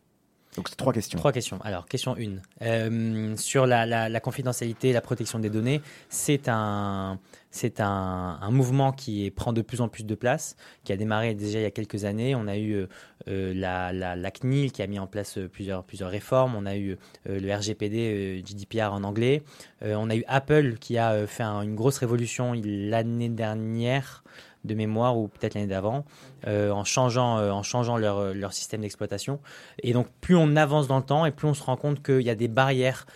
[0.59, 1.19] Donc, c'est trois questions.
[1.21, 1.61] Trois questions.
[1.63, 2.39] Alors, question 1.
[2.63, 7.21] Euh, sur la, la, confidentialité, la protection des données, c'est un,
[7.53, 11.61] c'est un, mouvement qui prend de plus en plus de place, qui a démarré déjà
[11.61, 12.35] il y a quelques années.
[12.35, 12.87] On a eu euh,
[13.29, 16.57] euh, la, la, CNIL qui a mis en place plusieurs, plusieurs réformes.
[16.57, 16.97] On a eu
[17.27, 19.45] le RGPD, GDPR en anglais.
[19.83, 24.25] on a eu Apple qui a fait une grosse révolution l'année dernière
[24.65, 26.05] de mémoire ou peut-être l'année d'avant,
[26.47, 29.41] euh, en changeant, euh, en euh, leur système d'exploitation.
[29.83, 32.23] Et donc, plus on avance dans le temps et plus on se rend compte qu'il
[32.23, 33.07] y a des barrières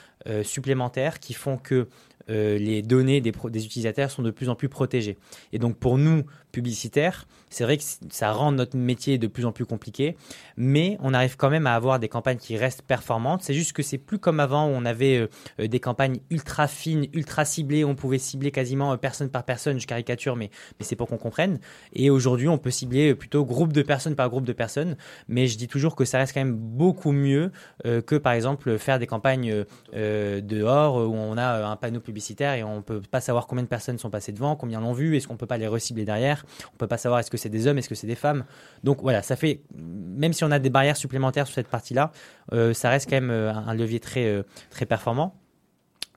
[0.45, 1.89] supplémentaires qui font que
[2.29, 5.19] les données des, des, utilisateurs sont de plus en plus protégées.
[5.53, 6.23] Et donc, pour nous,
[6.53, 10.17] publicitaires, c'est vrai que ça rend notre métier de plus en plus compliqué,
[10.57, 13.43] mais on arrive quand même à avoir des campagnes qui restent performantes.
[13.43, 15.29] C'est juste que c'est plus comme avant où on avait euh,
[15.61, 19.79] euh, des campagnes ultra fines, ultra ciblées, on pouvait cibler quasiment euh, personne par personne,
[19.79, 21.59] je caricature, mais, mais c'est pour qu'on comprenne.
[21.93, 24.97] Et aujourd'hui, on peut cibler plutôt groupe de personnes par groupe de personnes,
[25.29, 27.51] mais je dis toujours que ça reste quand même beaucoup mieux
[27.85, 32.83] que par exemple faire des campagnes dehors où on a un panneau publicitaire et on
[32.83, 35.47] peut pas savoir combien de personnes sont passées devant, combien l'ont vu, est-ce qu'on peut
[35.47, 36.42] pas les recibler derrière,
[36.73, 38.45] on peut pas savoir est-ce que c'est des hommes, est-ce que c'est des femmes.
[38.85, 42.13] Donc voilà, ça fait, même si on a des barrières supplémentaires sur cette partie-là,
[42.53, 45.35] euh, ça reste quand même euh, un levier très, euh, très performant.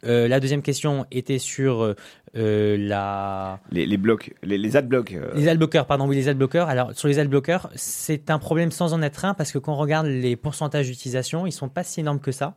[0.03, 1.95] la deuxième question était sur
[2.33, 3.59] la...
[3.71, 5.15] Les, les blocs, les, les adblocks.
[5.33, 6.69] Les adblockers, pardon, oui, les adblockers.
[6.69, 9.77] Alors, sur les adblockers, c'est un problème sans en être un parce que quand on
[9.77, 12.55] regarde les pourcentages d'utilisation, ils sont pas si énormes que ça.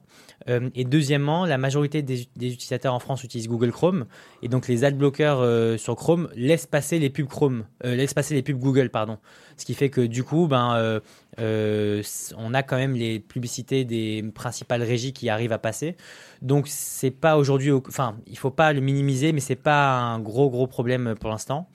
[0.49, 4.07] Euh, et deuxièmement, la majorité des, utilisateurs en France utilisent Google Chrome.
[4.43, 8.35] Et donc, les adblockers euh, sur Chrome laissent passer les pubs Chrome, euh, laissent passer
[8.35, 9.19] les pubs Google, pardon.
[9.57, 11.01] Ce qui fait que du coup, ben,
[11.39, 15.97] on a quand même les publicités des principales régies qui arrivent à passer.
[16.43, 20.49] Donc, c'est pas aujourd'hui, enfin, il faut pas le minimiser, mais c'est pas un gros,
[20.49, 21.69] gros problème pour l'instant.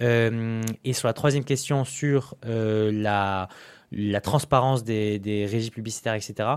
[0.00, 3.48] et sur la troisième question sur la
[3.92, 6.56] la transparence des, régies publicitaires, etc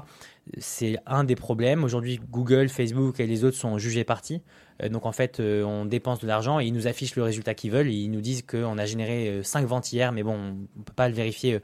[0.57, 1.83] c'est un des problèmes.
[1.83, 4.41] Aujourd'hui, Google, Facebook et les autres sont jugés partis.
[4.81, 7.53] Euh, donc en fait, euh, on dépense de l'argent et ils nous affichent le résultat
[7.53, 7.89] qu'ils veulent.
[7.89, 10.93] Ils nous disent qu'on a généré 5 euh, ventes hier, mais bon, on ne peut
[10.95, 11.59] pas le vérifier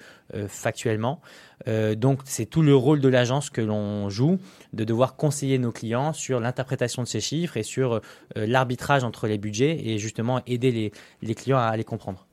[0.47, 1.21] factuellement.
[1.97, 4.37] donc c'est tout le rôle de l'agence que l'on joue,
[4.73, 7.99] de devoir conseiller nos clients sur l'interprétation de ces chiffres et sur
[8.35, 10.91] l'arbitrage entre les budgets et justement aider
[11.23, 12.27] les clients à les comprendre.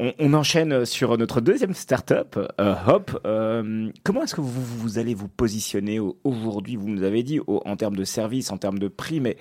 [0.00, 3.20] On, enchaîne sur notre deuxième startup, euh, Hop.
[3.26, 6.76] Euh, comment est-ce que vous, allez vous positionner aujourd'hui?
[6.76, 9.36] Vous nous avez dit en termes de service, en termes de prix, mais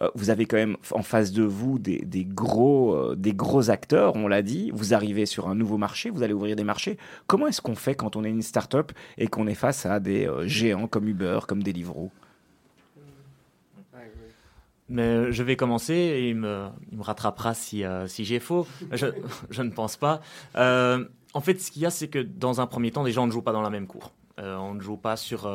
[0.00, 4.26] euh, vous avez quand même en face de vous des, gros, des gros acteurs, on
[4.26, 4.72] l'a dit.
[4.74, 6.98] Vous arrivez sur un nouveau marché, vous allez ouvrir des marchés.
[7.28, 10.28] Comment est-ce qu'on fait quand on est une startup et qu'on est face à des
[10.42, 12.10] géants comme Uber, comme Deliveroo?
[14.90, 16.68] Mais je vais commencer et il me,
[16.98, 18.66] rattrapera si, euh, si j'ai faux.
[18.90, 19.06] Je,
[19.50, 20.20] je, ne pense pas.
[20.56, 23.26] Euh, en fait, ce qu'il y a, c'est que dans un premier temps, les gens
[23.26, 24.12] ne jouent pas dans la même cour.
[24.40, 25.48] Euh, on ne joue pas sur.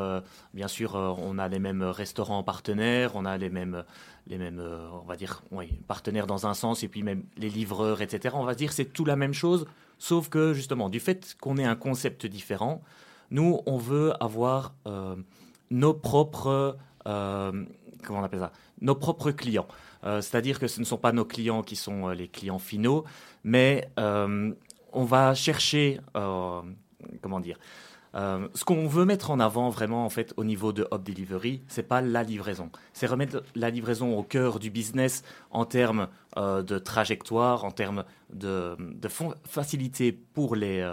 [0.54, 3.84] bien sûr, on a les mêmes restaurants partenaires, on a les mêmes,
[4.28, 4.64] les mêmes
[4.94, 8.36] on va dire, oui, partenaires dans un sens, et puis même les livreurs, etc.
[8.38, 9.66] On va dire c'est tout la même chose,
[9.98, 12.82] sauf que justement, du fait qu'on ait un concept différent,
[13.32, 14.76] nous, on veut avoir
[15.72, 16.78] nos propres.
[17.04, 18.52] comment on appelle ça?
[18.86, 19.68] Nos propres clients.
[20.06, 23.04] Euh, c'est-à-dire que ce ne sont pas nos clients qui sont euh, les clients finaux,
[23.44, 24.54] mais euh,
[24.94, 27.58] on va chercher, comment dire,
[28.14, 31.84] ce qu'on veut mettre en avant vraiment en fait au niveau de Hop Delivery, c'est
[31.84, 35.22] pas la livraison, c'est remettre la livraison au cœur du business
[35.52, 36.08] en termes
[36.38, 38.78] de trajectoire, en termes de,
[39.44, 40.88] facilité pour les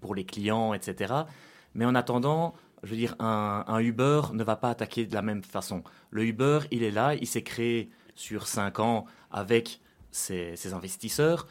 [0.00, 1.12] pour les clients, etc.
[1.74, 5.42] Mais en attendant, je veux dire, un, Uber ne va pas attaquer de la même
[5.42, 5.82] façon.
[6.10, 11.46] Le Uber, il est là, il s'est créé sur 5 ans avec ces investisseurs.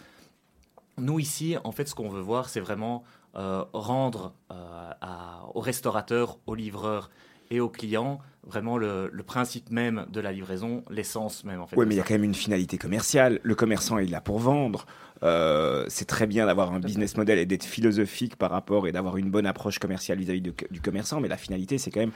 [0.98, 3.04] Nous ici, en fait, ce qu'on veut voir, c'est vraiment
[3.36, 7.12] euh, rendre euh, à, aux restaurateurs, aux livreurs
[7.52, 11.76] et aux clients vraiment le, le principe même de la livraison, l'essence même en fait.
[11.76, 13.40] Oui, mais il y a quand même une finalité commerciale.
[13.44, 14.86] Le commerçant est là pour vendre.
[15.24, 19.18] Euh, c'est très bien d'avoir un business model et d'être philosophique par rapport et d'avoir
[19.18, 21.20] une bonne approche commerciale vis-à-vis du commerçant.
[21.22, 22.12] Mais la finalité, c'est quand même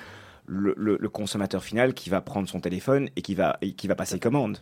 [0.46, 3.88] le, le- le consommateur final qui va prendre son téléphone et qui va, et qui
[3.88, 4.60] va passer commande.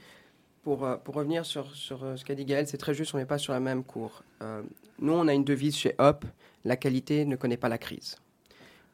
[0.64, 3.18] Pour, euh, pour revenir sur, sur euh, ce qu'a dit Gaël, c'est très juste, on
[3.18, 4.24] n'est pas sur la même cour.
[4.42, 4.62] Euh,
[5.00, 6.26] nous, on a une devise chez Hop,
[6.66, 8.18] la qualité ne connaît pas la crise.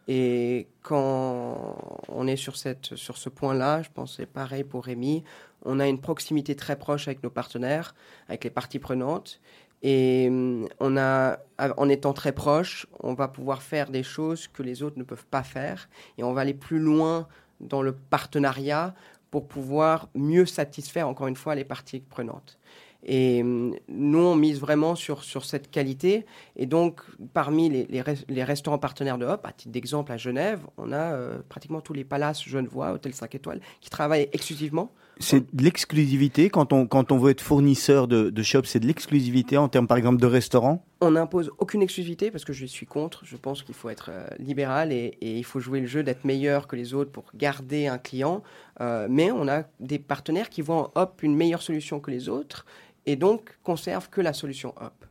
[0.08, 1.78] Et quand
[2.10, 5.24] on est sur, cette, sur ce point-là, je pense que c'est pareil pour Rémi,
[5.64, 7.96] on a une proximité très proche avec nos partenaires,
[8.28, 9.42] avec les parties prenantes.
[9.82, 14.64] Et hum, on a, en étant très proche, on va pouvoir faire des choses que
[14.64, 15.90] les autres ne peuvent pas faire.
[16.18, 17.28] Et on va aller plus loin
[17.60, 18.94] dans le partenariat
[19.32, 22.58] pour pouvoir mieux satisfaire, encore une fois, les parties prenantes.
[23.06, 26.26] Et hum, nous, on mise vraiment sur, sur cette qualité.
[26.56, 27.02] Et donc,
[27.34, 30.92] parmi les, les, res- les restaurants partenaires de Hop, à titre d'exemple, à Genève, on
[30.92, 34.92] a euh, pratiquement tous les palaces genevois, hôtels 5 étoiles, qui travaillent exclusivement.
[35.20, 38.86] C'est de l'exclusivité quand on, quand on veut être fournisseur de, de shop, c'est de
[38.88, 42.86] l'exclusivité en termes par exemple de restaurant On n'impose aucune exclusivité parce que je suis
[42.86, 43.24] contre.
[43.24, 46.26] Je pense qu'il faut être euh, libéral et, et il faut jouer le jeu d'être
[46.26, 48.44] meilleur que les autres pour garder un client.
[48.82, 52.28] Euh, mais on a des partenaires qui voient en Hop une meilleure solution que les
[52.28, 52.66] autres
[53.06, 55.06] et donc conservent que la solution Hop.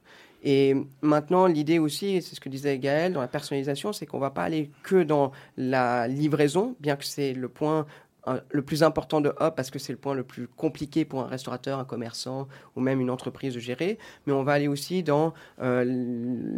[0.46, 4.30] Et maintenant, l'idée aussi, c'est ce que disait Gaël dans la personnalisation, c'est qu'on va
[4.30, 7.86] pas aller que dans la livraison, bien que c'est le point
[8.50, 11.26] le plus important de Hop parce que c'est le point le plus compliqué pour un
[11.26, 13.98] restaurateur, un commerçant ou même une entreprise de gérer.
[14.26, 15.84] Mais on va aller aussi dans euh,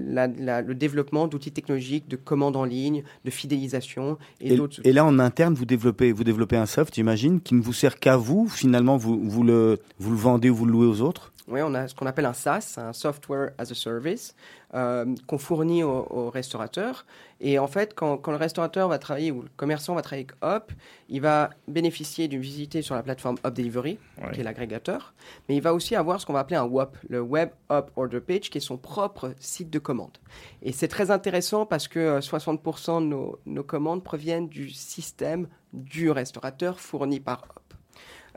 [0.06, 4.80] la- la- le développement d'outils technologiques, de commandes en ligne, de fidélisation et, et, d'autres.
[4.84, 7.98] et là en interne vous développez, vous développez un soft j'imagine qui ne vous sert
[7.98, 11.32] qu'à vous finalement vous, vous, le, vous le vendez ou vous le louez aux autres?
[11.48, 14.34] Oui, on a ce qu'on appelle un SaaS, un Software as a Service,
[14.74, 17.06] euh, qu'on fournit aux, restaurateurs.
[17.40, 20.36] Et en fait, quand, quand le restaurateur va travailler ou le commerçant va travailler avec
[20.42, 20.72] Hop,
[21.08, 24.32] il va bénéficier d'une visite sur la plateforme Hop Delivery, Ouais.
[24.32, 25.14] qui est l'agrégateur.
[25.48, 28.20] Mais il va aussi avoir ce qu'on va appeler un WOP, le Web Hop Order
[28.20, 30.18] Page, qui est son propre site de commande.
[30.62, 35.46] Et c'est très intéressant parce que euh, 60% de nos, nos commandes proviennent du système
[35.72, 37.46] du restaurateur fourni par.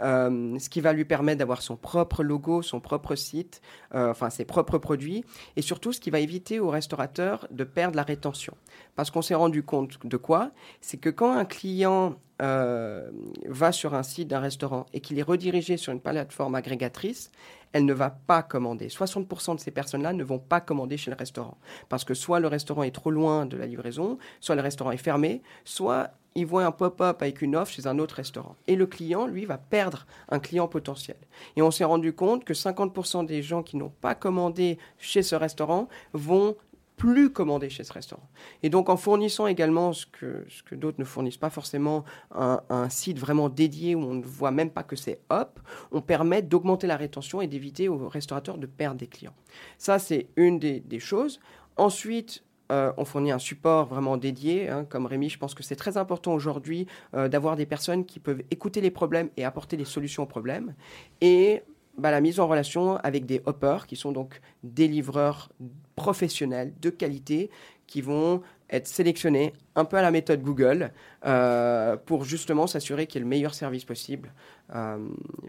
[0.02, 3.62] Euh, ce qui va lui permettre d'avoir son propre logo, son propre site,
[3.94, 5.24] euh, enfin ses propres produits,
[5.56, 8.54] et surtout ce qui va éviter aux restaurateurs de perdre la rétention.
[8.96, 10.52] Parce qu'on s'est rendu compte de quoi?
[10.82, 13.10] C'est que quand un client euh,
[13.46, 17.32] va sur un site d'un restaurant et qu'il est redirigé sur une plateforme agrégatrice,
[17.74, 18.88] elle ne va pas commander.
[18.88, 21.58] 60% de ces personnes-là ne vont pas commander chez le restaurant.
[21.90, 24.98] Parce que soit le restaurant est trop loin de la livraison, soit le restaurant est
[24.98, 28.56] fermé, soit il voit un pop-up avec une offre chez un autre restaurant.
[28.68, 31.18] Et le client, lui, va perdre un client potentiel.
[31.56, 35.36] Et on s'est rendu compte que 50% des gens qui n'ont pas commandé chez ce
[35.36, 36.56] restaurant vont
[37.00, 38.30] plus commander chez ce restaurant.
[38.62, 43.48] Et donc en fournissant également ce que, d'autres ne fournissent pas forcément, un, site vraiment
[43.48, 45.62] dédié où on ne voit même pas que c'est Hop,
[45.94, 49.34] on permet d'augmenter la rétention et d'éviter aux restaurateurs de perdre des clients.
[49.78, 51.40] Ça, c'est une des choses.
[51.78, 55.30] Ensuite, euh, on fournit un support vraiment dédié, hein, comme Rémi.
[55.30, 58.92] Je pense que c'est très important aujourd'hui euh, d'avoir des personnes qui peuvent écouter les
[58.92, 60.76] problèmes et apporter des solutions aux problèmes.
[61.22, 61.64] Et
[61.98, 65.50] bah, la mise en relation avec des hoppers, qui sont donc des livreurs
[65.96, 67.50] professionnels de qualité,
[67.88, 70.92] qui vont être sélectionnés un peu à la méthode Google
[71.26, 74.32] euh, pour justement s'assurer qu'il y ait le meilleur service possible.
[74.76, 74.98] Euh,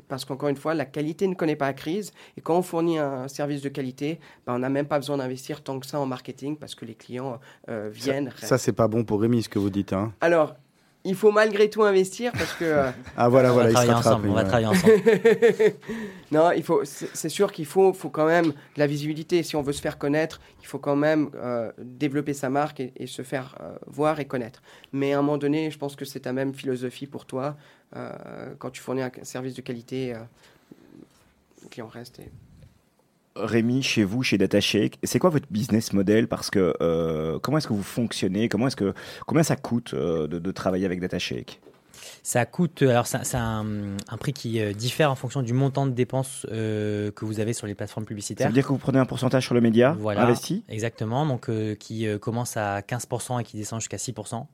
[0.08, 2.12] parce qu'encore une fois, la qualité ne connaît pas la crise.
[2.36, 5.62] Et quand on fournit un service de qualité, bah, on n'a même pas besoin d'investir
[5.62, 8.32] tant que ça en marketing parce que les clients euh, viennent.
[8.36, 10.12] ça c'est pas bon pour Rémi ce que vous dites hein.
[10.20, 10.54] Alors,
[11.04, 14.28] il faut malgré tout investir parce que euh, ah voilà on voilà va travailler ensemble.
[14.28, 14.92] On va travailler ensemble.
[16.32, 16.84] non, il faut.
[16.84, 19.42] C'est c'est sûr qu'il faut, faut quand même de la visibilité.
[19.42, 22.92] Si on veut se faire connaître, il faut quand même euh, développer sa marque et,
[22.96, 24.62] et se faire euh, voir et connaître.
[24.92, 27.56] Mais à un moment donné, je pense que c'est ta même philosophie pour toi
[27.96, 30.14] euh, quand tu fournis un service de qualité.
[30.14, 30.18] Euh,
[31.62, 32.20] le client reste.
[32.20, 32.30] Et...
[33.36, 36.26] Rémi, chez vous, chez DataShake, c'est quoi votre business model?
[36.28, 38.48] Parce que euh, comment est-ce que vous fonctionnez?
[38.48, 38.92] Comment est-ce que
[39.26, 41.60] combien ça coûte euh, de, de travailler avec DataShake
[42.22, 43.64] Ça coûte, alors c'est un,
[44.08, 47.52] un prix qui euh, diffère en fonction du montant de dépenses euh, que vous avez
[47.52, 48.46] sur les plateformes Ça publicitaires.
[48.48, 50.22] veut dire que vous prenez un pourcentage sur le média Voilà.
[50.22, 50.64] investi?
[50.68, 54.44] Exactement, donc euh, qui euh, commence à 15% et qui descend jusqu'à 6%.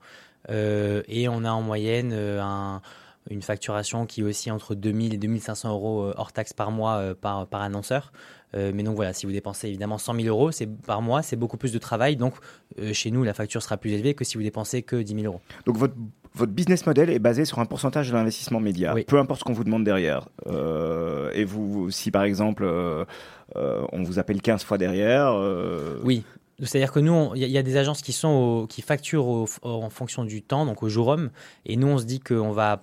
[0.51, 2.83] Euh, et on a en moyenne euh, un,
[3.31, 7.47] une facturation qui est aussi entre 2000 et 2500 euros hors taxe par mois par,
[7.49, 8.13] par annonceur.
[8.55, 10.51] Mais donc voilà, si vous dépensez évidemment 100 000 euros
[10.87, 12.17] par mois, c'est beaucoup plus de travail.
[12.17, 12.35] Donc
[12.93, 15.41] chez nous, la facture sera plus élevée que si vous dépensez que 10 000 euros.
[15.67, 15.95] Donc votre
[16.37, 19.55] votre business model est basé sur un pourcentage de l'investissement média, peu importe ce qu'on
[19.55, 20.29] vous demande derrière.
[20.47, 23.05] Euh, et vous, si par exemple, euh,
[23.57, 25.35] euh, on vous appelle 15 fois derrière.
[26.05, 26.25] Oui.
[26.59, 30.43] C'est-à-dire que nous, il y, a des agences qui sont qui facturent en fonction du
[30.43, 31.31] temps, donc au jour homme,
[31.67, 32.81] et nous on se dit qu'on va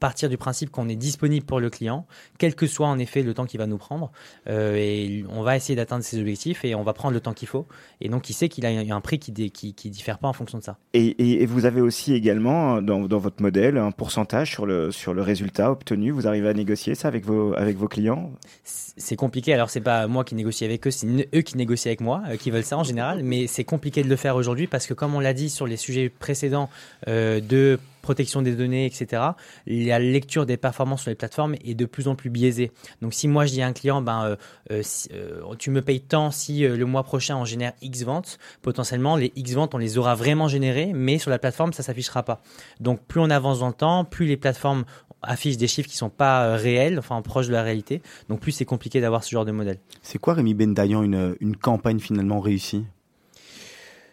[0.00, 2.06] partir du principe qu'on est disponible pour le client,
[2.38, 4.10] quel que soit en effet le temps qu'il va nous prendre.
[4.48, 7.48] Euh, et on va essayer d'atteindre ses objectifs et on va prendre le temps qu'il
[7.48, 7.66] faut.
[8.00, 10.58] Et donc, il sait qu'il a un prix qui, ne qui, diffère pas en fonction
[10.58, 10.78] de ça.
[10.94, 15.70] Et, vous avez aussi également dans, votre modèle un pourcentage sur le, sur le résultat
[15.70, 16.10] obtenu.
[16.10, 18.32] Vous arrivez à négocier ça avec vos, avec vos clients?
[18.64, 19.52] C'est compliqué.
[19.52, 22.36] Alors, c'est pas moi qui négocie avec eux, c'est eux qui négocient avec moi, euh,
[22.36, 23.22] qui veulent ça en général.
[23.22, 25.76] Mais c'est compliqué de le faire aujourd'hui parce que, comme on l'a dit sur les
[25.76, 26.70] sujets précédents
[27.08, 29.22] euh, de protection des données, etc.,
[29.66, 32.72] la lecture des performances sur les plateformes est de plus en plus biaisée.
[33.02, 34.36] Donc si moi je dis à un client, ben, euh,
[34.70, 34.82] euh,
[35.12, 39.32] euh, tu me payes tant si le mois prochain on génère X ventes, potentiellement les
[39.36, 42.42] X ventes on les aura vraiment générées, mais sur la plateforme ça s'affichera pas.
[42.80, 44.84] Donc plus on avance dans le temps, plus les plateformes
[45.22, 48.02] affichent des chiffres qui sont pas réels, enfin proches de la réalité.
[48.28, 49.78] Donc plus c'est compliqué d'avoir ce genre de modèle.
[50.02, 52.84] C'est quoi Rémi Bendayan une, une campagne finalement réussie?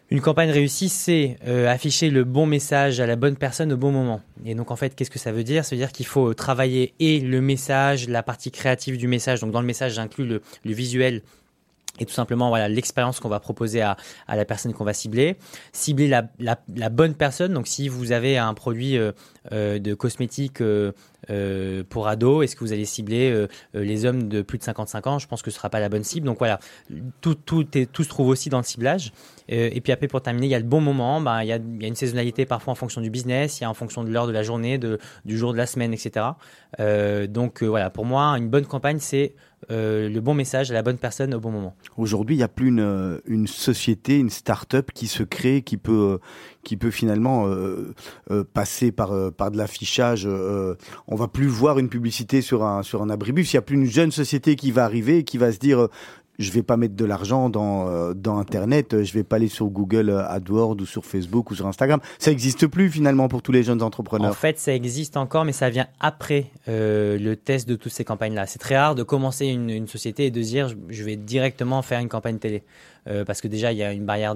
[0.09, 3.91] Une campagne réussie, c'est euh, afficher le bon message à la bonne personne au bon
[3.91, 4.21] moment.
[4.45, 5.65] Et donc en fait, qu'est-ce que ça veut dire?
[5.65, 9.41] Ça veut dire qu'il faut travailler et le message, la partie créative du message.
[9.41, 11.23] Donc dans le message, j'inclus le, le visuel
[11.99, 15.37] et tout simplement voilà l'expérience qu'on va proposer à, à la personne qu'on va cibler.
[15.71, 17.53] Cibler la, la, bonne personne.
[17.53, 19.11] Donc si vous avez un produit euh,
[19.51, 20.93] euh de cosmétiques euh,
[21.89, 25.19] pour ados est-ce que vous allez cibler les hommes de plus de 55 ans?
[25.19, 26.25] Je pense que ce sera pas la bonne cible.
[26.25, 26.59] Donc voilà.
[27.21, 29.11] Tout tout est, tout se trouve aussi dans le ciblage.
[29.49, 31.21] Et puis après pour terminer il y a le bon moment.
[31.21, 33.59] Ben, il, y a, il y a une saisonnalité parfois en fonction du business.
[33.59, 35.65] Il y a en fonction de l'heure de la journée de, du jour de la
[35.65, 36.27] semaine etc
[37.27, 37.89] donc voilà.
[37.89, 39.33] Pour moi une bonne campagne c'est
[39.71, 41.75] euh, le bon message à la bonne personne au bon moment.
[41.97, 45.77] Aujourd'hui, il n'y a plus une, euh, une société, une start-up qui se crée, qui
[45.77, 46.17] peut, euh,
[46.63, 47.47] qui peut finalement
[48.53, 50.27] passer par, par de l'affichage.
[50.27, 53.53] on va plus voir une publicité sur un, sur un abribus.
[53.53, 55.87] Il n'y a plus une jeune société qui va arriver et qui va se dire
[56.39, 60.09] je vais pas mettre de l'argent dans euh, internet, je vais pas aller sur Google
[60.09, 61.99] euh, AdWords ou sur Facebook ou sur Instagram.
[62.19, 64.31] Ça n'existe plus finalement pour tous les jeunes entrepreneurs.
[64.31, 68.03] En fait, ça existe encore, mais ça vient après euh, le test de toutes ces
[68.03, 68.45] campagnes-là.
[68.45, 72.09] C'est très rare de commencer une, société et de dire je vais directement faire une
[72.09, 72.63] campagne télé.
[73.25, 74.35] Parce que déjà il y a une barrière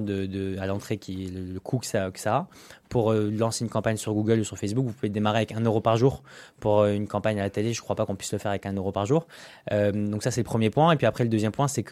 [0.60, 2.47] à l'entrée qui est le, coût que ça, a.
[2.88, 5.82] Pour lancer une campagne sur Google ou sur Facebook, vous pouvez démarrer avec 1 euro
[5.82, 6.24] par jour.
[6.62, 8.66] Pour une campagne à la télé, je ne crois pas qu'on puisse le faire avec
[8.66, 9.28] 1 euro par jour.
[9.70, 10.93] donc ça c'est le premier point.
[10.93, 11.91] Et puis après le deuxième point, c'est que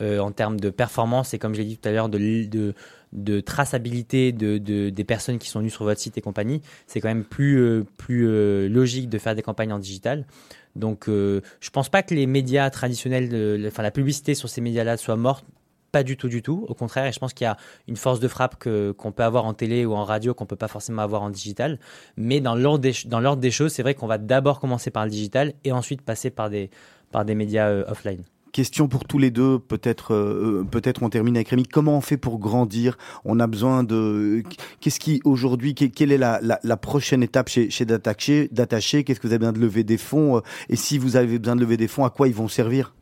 [0.00, 4.58] en termes de performance et comme je l'ai dit tout à l'heure, de, traçabilité de,
[4.58, 7.84] de, des personnes qui sont venues sur votre site et compagnie, c'est quand même plus,
[7.96, 10.26] plus logique de faire des campagnes en digital.
[10.76, 14.96] Donc, je je pense pas que les médias traditionnels, enfin la publicité sur ces médias-là
[14.96, 15.44] soit morte.
[15.92, 16.66] Pas du tout, du tout.
[16.68, 19.46] Au contraire, et je pense qu'il y a une force de frappe qu'on peut avoir
[19.46, 21.78] en télé ou en radio qu'on peut pas forcément avoir en digital.
[22.16, 25.72] Mais dans l'ordre des, choses, c'est vrai qu'on va d'abord commencer par le digital et
[25.72, 26.70] ensuite passer par des,
[27.34, 28.22] médias euh, offline.
[28.52, 31.64] Question pour tous les deux, peut-être euh, peut-être on termine avec Rémi.
[31.64, 32.96] Comment on fait pour grandir?
[33.24, 34.42] On a besoin de
[34.80, 38.48] qu'est-ce qui aujourd'hui quelle est la, la, prochaine étape chez chez Dataché?
[38.50, 40.40] Qu'est-ce que vous avez besoin de lever des fonds?
[40.68, 42.92] Et si vous avez besoin de lever des fonds, à quoi ils vont servir?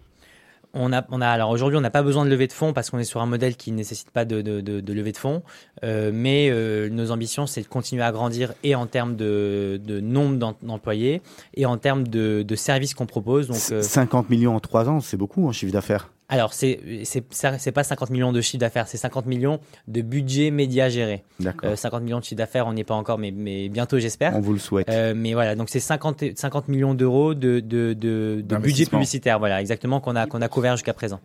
[0.74, 2.90] On a, on a, alors aujourd'hui, on n'a pas besoin de lever de fonds parce
[2.90, 5.16] qu'on est sur un modèle qui ne nécessite pas de, de, de, de lever de
[5.16, 5.42] fonds.
[5.84, 10.54] Euh, mais euh, nos ambitions, c'est de continuer à grandir et en termes de, nombre
[10.62, 11.22] d'employés
[11.54, 13.48] et en termes de, services qu'on propose.
[13.48, 16.10] Donc, 50 euh, millions en trois ans, c'est beaucoup en chiffre d'affaires.
[16.28, 20.88] Alors, c'est c'est pas 50 millions de chiffre d'affaires, c'est 50 millions de budget média
[20.88, 21.22] géré.
[21.38, 21.78] D'accord.
[21.78, 24.34] 50 millions de chiffre d'affaires, on n'y est pas encore, mais, mais bientôt, j'espère.
[24.34, 24.90] On vous le souhaite.
[25.14, 29.60] mais voilà, donc c'est 50, 50 millions d'euros de, de, de, de budget publicitaire, voilà,
[29.60, 31.20] exactement, qu'on a, qu'on a couvert jusqu'à présent.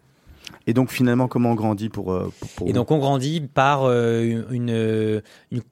[0.67, 4.43] Et donc finalement, comment on grandit pour, euh, pour, Et donc on grandit par euh,
[4.51, 5.21] une,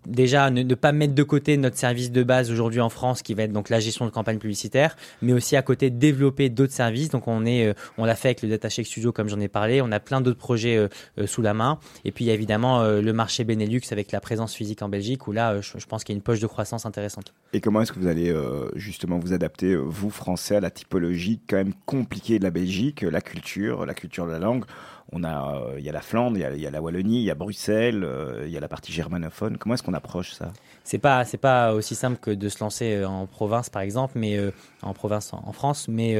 [0.07, 3.43] déjà ne, pas mettre de côté notre service de base aujourd'hui en France, qui va
[3.43, 7.09] être donc la gestion de campagne publicitaire, mais aussi à côté développer d'autres services.
[7.09, 9.81] Donc on est, euh, on l'a fait avec le DataShake Studio comme j'en ai parlé.
[9.81, 10.87] On a plein d'autres projets
[11.25, 11.79] sous la main.
[12.05, 15.27] Et puis il y a évidemment le marché Benelux avec la présence physique en Belgique,
[15.27, 17.33] où là, je, je pense qu'il y a une poche de croissance intéressante.
[17.53, 18.33] Et comment est-ce que vous allez
[18.75, 23.21] justement vous adapter, vous Français, à la typologie quand même compliquée de la Belgique, la
[23.21, 24.65] culture, la culture de la langue?
[25.11, 27.31] On a, euh, il y a la Flandre, il y a, la Wallonie, il y
[27.31, 29.57] a Bruxelles, euh, il y a la partie germanophone.
[29.57, 30.51] Comment est-ce qu'on approche ça?
[30.83, 34.13] C'est pas, c'est pas aussi simple que de se lancer euh, en province, par exemple,
[34.17, 34.39] mais
[34.81, 36.15] en province en, France, mais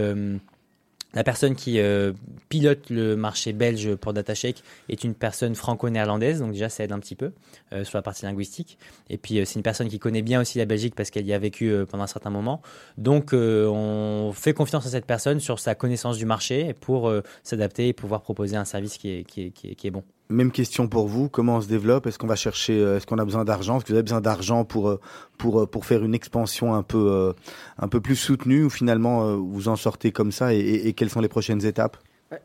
[1.16, 2.14] La personne qui euh,
[2.49, 6.99] pilote le marché belge pour DataShake est une personne franco-néerlandaise, donc déjà ça aide un
[6.99, 7.32] petit peu
[7.74, 8.78] euh, sur la partie linguistique.
[9.10, 11.34] Et puis euh, c'est une personne qui connaît bien aussi la Belgique parce qu'elle y
[11.34, 12.62] a vécu pendant un certain moment.
[12.97, 17.12] Donc on fait confiance à cette personne sur sa connaissance du marché pour
[17.43, 20.03] s'adapter et pouvoir proposer un service qui est, qui est, qui est bon.
[20.32, 22.05] Même question pour vous, comment on se développe?
[22.05, 23.77] Est-ce qu'on va chercher, euh, est-ce qu'on a besoin d'argent?
[23.77, 24.99] Est-ce que vous avez besoin d'argent pour, euh,
[25.39, 27.34] pour, euh, pour faire une expansion un peu,
[27.80, 31.21] un peu plus soutenue ou finalement vous en sortez comme ça et, et, quelles sont
[31.21, 31.97] les prochaines étapes?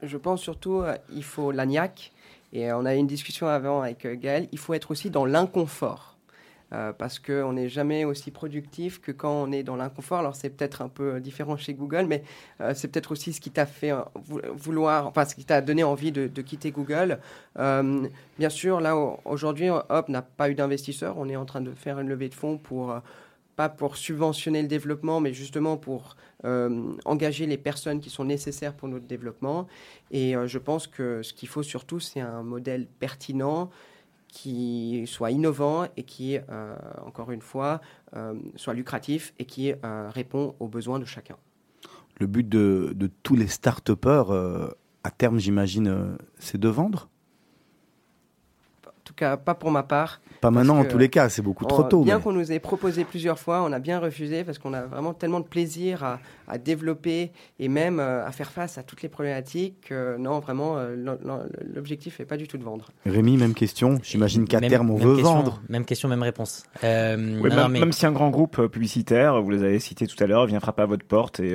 [0.02, 0.82] Je pense surtout
[1.14, 2.12] il faut l'ANIAC
[2.54, 6.13] et on a eu une discussion avant avec Gaël, il faut être aussi dans l'inconfort.
[6.74, 10.18] Euh, parce qu'on n'est jamais aussi productif que quand on est dans l'inconfort.
[10.18, 12.24] Alors c'est peut-être un peu différent chez Google, mais
[12.60, 14.00] euh, c'est peut-être aussi ce qui t'a fait euh,
[14.54, 17.18] vouloir, enfin ce qui t'a donné envie de, quitter Google.
[17.56, 21.16] bien sûr, là aujourd'hui, Hop n'a pas eu d'investisseurs.
[21.16, 22.94] On est en train de faire une levée de fonds pour
[23.56, 28.88] pas pour subventionner le développement, mais justement pour engager les personnes qui sont nécessaires pour
[28.88, 29.66] notre développement.
[30.10, 33.70] Et je pense que ce qu'il faut surtout, c'est un modèle pertinent
[34.34, 36.74] qui soit innovant et qui, euh,
[37.06, 37.80] encore une fois,
[38.16, 41.36] euh, soit lucratif et qui euh, répond aux besoins de chacun.
[42.18, 44.30] Le but de, tous les start-upers,
[45.04, 47.08] à terme, j'imagine, c'est de vendre?
[47.08, 47.13] En
[49.14, 50.20] tout cas, pas pour ma part.
[50.40, 52.02] Pas maintenant, en tous les cas, c'est beaucoup trop tôt.
[52.02, 55.14] Bien qu'on nous ait proposé plusieurs fois, on a bien refusé parce qu'on a vraiment
[55.14, 59.92] tellement de plaisir à, développer et même euh, à faire face à toutes les problématiques.
[60.18, 61.16] non, vraiment, euh,
[61.74, 62.90] l'objectif n'est pas du tout de vendre.
[63.06, 63.98] Rémi, même question.
[64.02, 65.62] J'imagine qu'à terme, on veut vendre.
[65.68, 66.64] Même question, même réponse.
[66.82, 70.60] Euh, même, si un grand groupe publicitaire, vous les avez cités tout à l'heure, vient
[70.60, 71.54] frapper à votre porte et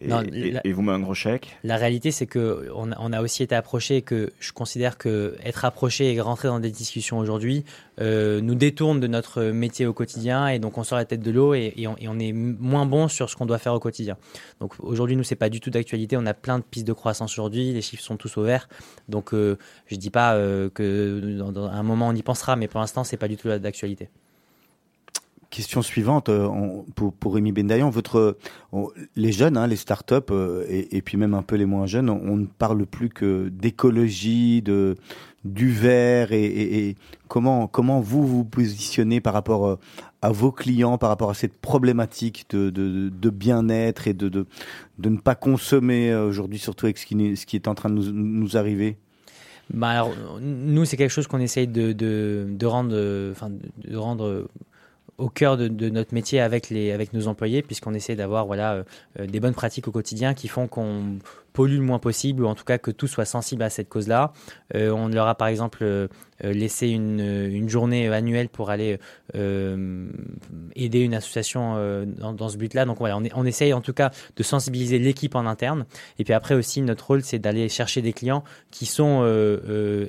[0.00, 4.02] et, vous met un gros chèque La réalité, c'est que on, a aussi été approché
[4.02, 7.64] que je considère que être approché et rentrer dans des discussions aujourd'hui
[8.00, 11.30] euh, nous détourne de notre métier au quotidien et donc on sort la tête de
[11.30, 14.16] l'eau et, on, est moins bon sur ce qu'on doit faire au quotidien.
[14.60, 16.16] Donc aujourd'hui, nous, c'est pas du tout d'actualité.
[16.16, 17.72] On a plein de pistes de croissance aujourd'hui.
[17.72, 18.68] Les chiffres sont tous au vert.
[19.08, 22.80] Donc euh, je dis pas euh, que dans, un moment on y pensera, mais pour
[22.80, 24.08] l'instant, c'est pas du tout d'actualité.
[25.50, 26.46] Question suivante euh,
[26.94, 28.36] pour, pour Rémi Bendayan, votre
[29.16, 32.36] les jeunes, hein, les startups euh, et, puis même un peu les moins jeunes, on,
[32.36, 34.96] ne parle plus que d'écologie, de
[35.46, 36.96] du vert et,
[37.28, 39.76] comment comment vous vous positionnez par rapport euh,
[40.20, 44.46] à vos clients, par rapport à cette problématique de, bien-être et de, de,
[44.98, 48.98] ne pas consommer aujourd'hui, surtout avec ce qui, est en train de nous, arriver?
[49.72, 50.06] Bah
[50.40, 54.46] nous, c'est quelque chose qu'on essaye de, de rendre, enfin, de rendre
[55.18, 58.84] au cœur de, notre métier avec, les, avec nos employés, puisqu'on essaie d'avoir voilà,
[59.18, 61.18] euh, des bonnes pratiques au quotidien qui font qu'on
[61.52, 64.32] pollue le moins possible, ou en tout cas que tout soit sensible à cette cause-là.
[64.74, 66.08] Euh, on leur a par exemple euh,
[66.42, 68.98] laissé une, une, journée annuelle pour aller
[69.34, 71.74] aider une association
[72.16, 72.84] dans, ce but-là.
[72.84, 75.84] Donc voilà, on, essaye en tout cas de sensibiliser l'équipe en interne.
[76.18, 79.24] Et puis après aussi, notre rôle, c'est d'aller chercher des clients qui sont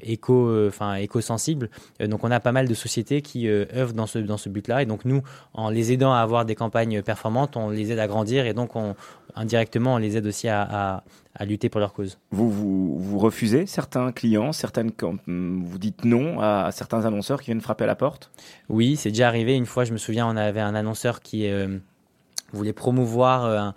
[0.04, 1.70] éco, enfin éco-sensibles.
[2.00, 4.84] donc on a pas mal de sociétés qui œuvrent dans ce, dans ce but-là.
[4.84, 5.24] Et donc nous,
[5.54, 8.76] en les aidant à avoir des campagnes performantes, on les aide à grandir et donc
[8.76, 8.96] on,
[9.36, 11.04] indirectement, on les aide aussi à,
[11.42, 12.18] lutter pour leur cause.
[12.32, 14.92] Vous, vous, vous, refusez certains clients, certaines,
[15.28, 18.32] vous dites non à, certains annonceurs qui viennent frapper à la porte?
[18.68, 19.56] Oui, c'est déjà arrivé.
[19.56, 21.78] Une fois, je me souviens, on avait un annonceur qui euh,
[22.52, 23.74] voulait promouvoir euh, un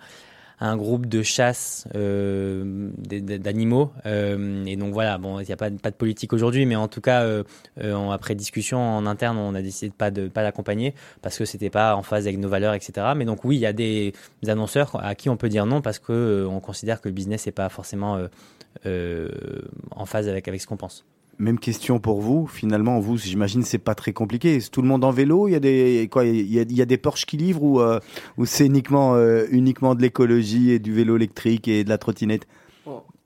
[0.63, 3.91] un groupe de chasse euh, d'animaux.
[4.05, 7.01] Euh, et donc voilà, bon, il n'y a pas, de politique aujourd'hui, mais en tout
[7.01, 7.43] cas, euh,
[8.11, 11.69] après discussion en interne, on a décidé de pas de pas l'accompagner parce que c'était
[11.69, 13.07] pas en phase avec nos valeurs, etc.
[13.13, 14.13] Mais donc oui, il y a des,
[14.47, 17.51] annonceurs à qui on peut dire non parce que on considère que le business n'est
[17.51, 18.17] pas forcément
[18.85, 21.05] en phase avec avec ce qu'on pense.
[21.39, 22.45] Même question pour vous.
[22.45, 24.59] Finalement, vous, j'imagine, c'est pas très compliqué.
[24.71, 25.47] Tout le monde en vélo?
[25.47, 27.99] Il y a des quoi Il y des Porsche qui livrent ou, euh,
[28.45, 32.47] c'est uniquement euh, uniquement de l'écologie et du vélo électrique et de la trottinette?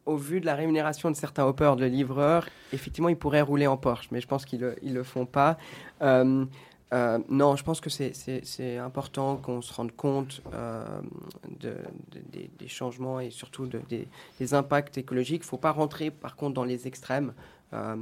[0.05, 3.75] Au vu de la rémunération de certains hoppers de livreurs, effectivement, ils pourraient rouler en
[3.75, 5.57] Porsche, mais je pense qu'ils ils le font pas.
[6.01, 6.45] Euh,
[7.27, 10.41] non, je pense que c'est important qu'on se rende compte
[11.59, 11.75] de,
[12.57, 14.07] des changements et surtout de, des,
[14.39, 15.41] des, impacts écologiques.
[15.41, 17.33] Il ne faut pas rentrer par contre dans les extrêmes.
[17.73, 17.97] Euh,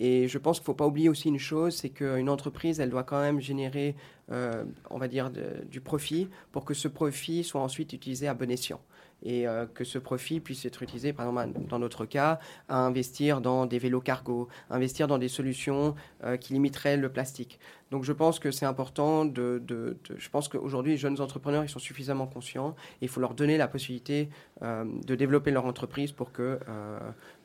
[0.00, 2.90] et je pense qu'il ne faut pas oublier aussi une chose, c'est qu'une entreprise, elle
[2.90, 3.96] doit quand même générer,
[4.30, 5.30] euh, on va dire,
[5.70, 8.80] du profit pour que ce profit soit ensuite utilisé à bon escient
[9.22, 12.38] et euh, que ce profit puisse être utilisé, par exemple, dans notre cas,
[12.68, 15.94] à investir dans des vélos cargo, investir dans des solutions
[16.40, 17.58] qui limiteraient le plastique.
[17.90, 19.62] Donc je pense que c'est important de,
[20.16, 23.68] Je pense qu'aujourd'hui, les jeunes entrepreneurs, ils sont suffisamment conscients il faut leur donner la
[23.68, 24.28] possibilité
[24.62, 26.58] de développer leur entreprise pour que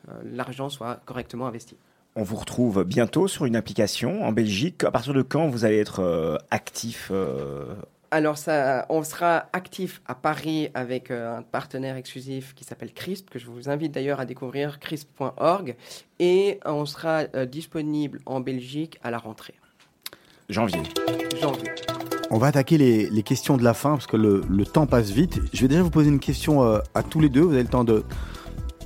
[0.08, 1.76] euh, l'argent soit correctement investi.
[2.16, 4.84] On vous retrouve bientôt sur une application en Belgique.
[4.84, 7.74] À partir de quand vous allez être euh, actif euh,
[8.14, 13.28] Alors, ça, on sera actif à Paris avec euh, un partenaire exclusif qui s'appelle CRISP,
[13.28, 15.74] que je vous invite d'ailleurs à découvrir, crisp.org.
[16.20, 19.54] Et on sera euh, disponible en Belgique à la rentrée,
[20.48, 20.80] Janvier.
[21.42, 21.72] janvier.
[22.30, 25.10] On va attaquer les, les questions de la fin parce que le, le temps passe
[25.10, 25.40] vite.
[25.52, 27.40] Je vais déjà vous poser une question euh, à tous les deux.
[27.40, 28.04] Vous avez le temps de.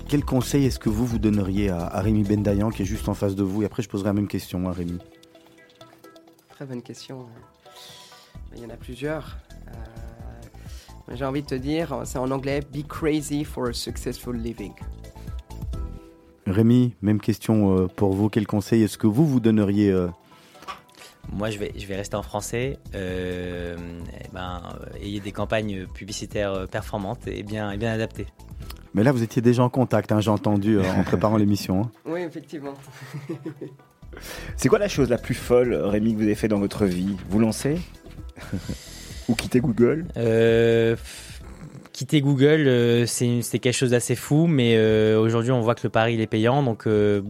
[0.08, 3.14] Quel conseil est-ce que vous vous donneriez à, à Rémi Bendayan qui est juste en
[3.14, 3.62] face de vous?
[3.62, 4.98] Et après, je poserai la même question à Rémi.
[6.48, 7.26] Très bonne question.
[8.56, 9.36] Il y en a plusieurs.
[9.68, 14.72] Euh, J'ai envie de te dire, c'est en anglais, be crazy for a successful living.
[16.46, 18.28] Rémi, même question euh, pour vous.
[18.30, 20.08] Quel conseil est-ce que vous vous donneriez euh,
[21.30, 22.78] Moi, je vais, je vais rester en français.
[22.94, 23.76] Euh,
[24.24, 24.62] eh ben,
[25.00, 28.26] ayez des campagnes publicitaires performantes et bien, et bien adaptées.
[28.94, 31.82] Mais là, vous étiez déjà en contact, hein, j'ai entendu en préparant l'émission.
[31.82, 31.90] hein.
[32.06, 32.74] Oui, effectivement.
[34.56, 37.14] C'est quoi la chose la plus folle, Rémi, que vous avez fait dans votre vie?
[37.28, 37.78] Vous lancer
[39.28, 40.96] Ou quitter Google Euh,
[41.92, 45.90] quitter Google, euh, c'est quelque chose d'assez fou, mais euh, aujourd'hui, on voit que le
[45.90, 47.20] pari il est payant, donc euh,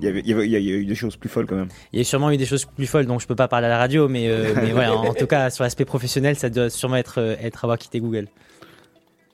[0.00, 1.56] il y, avait- il y avait- il y a eu des choses plus folles quand
[1.56, 1.68] même.
[1.92, 3.70] il y a sûrement eu des choses plus folles, donc je peux pas parler à
[3.70, 6.70] la radio, mais, euh, mais voilà, en, en tout cas, sur l'aspect professionnel, ça doit
[6.70, 8.28] sûrement être, être avoir quitté Google.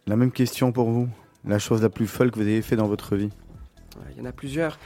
[0.06, 1.08] La même question pour vous.
[1.46, 3.30] La chose la plus folle que vous avez fait dans votre vie.
[4.16, 4.78] Il y en a plusieurs.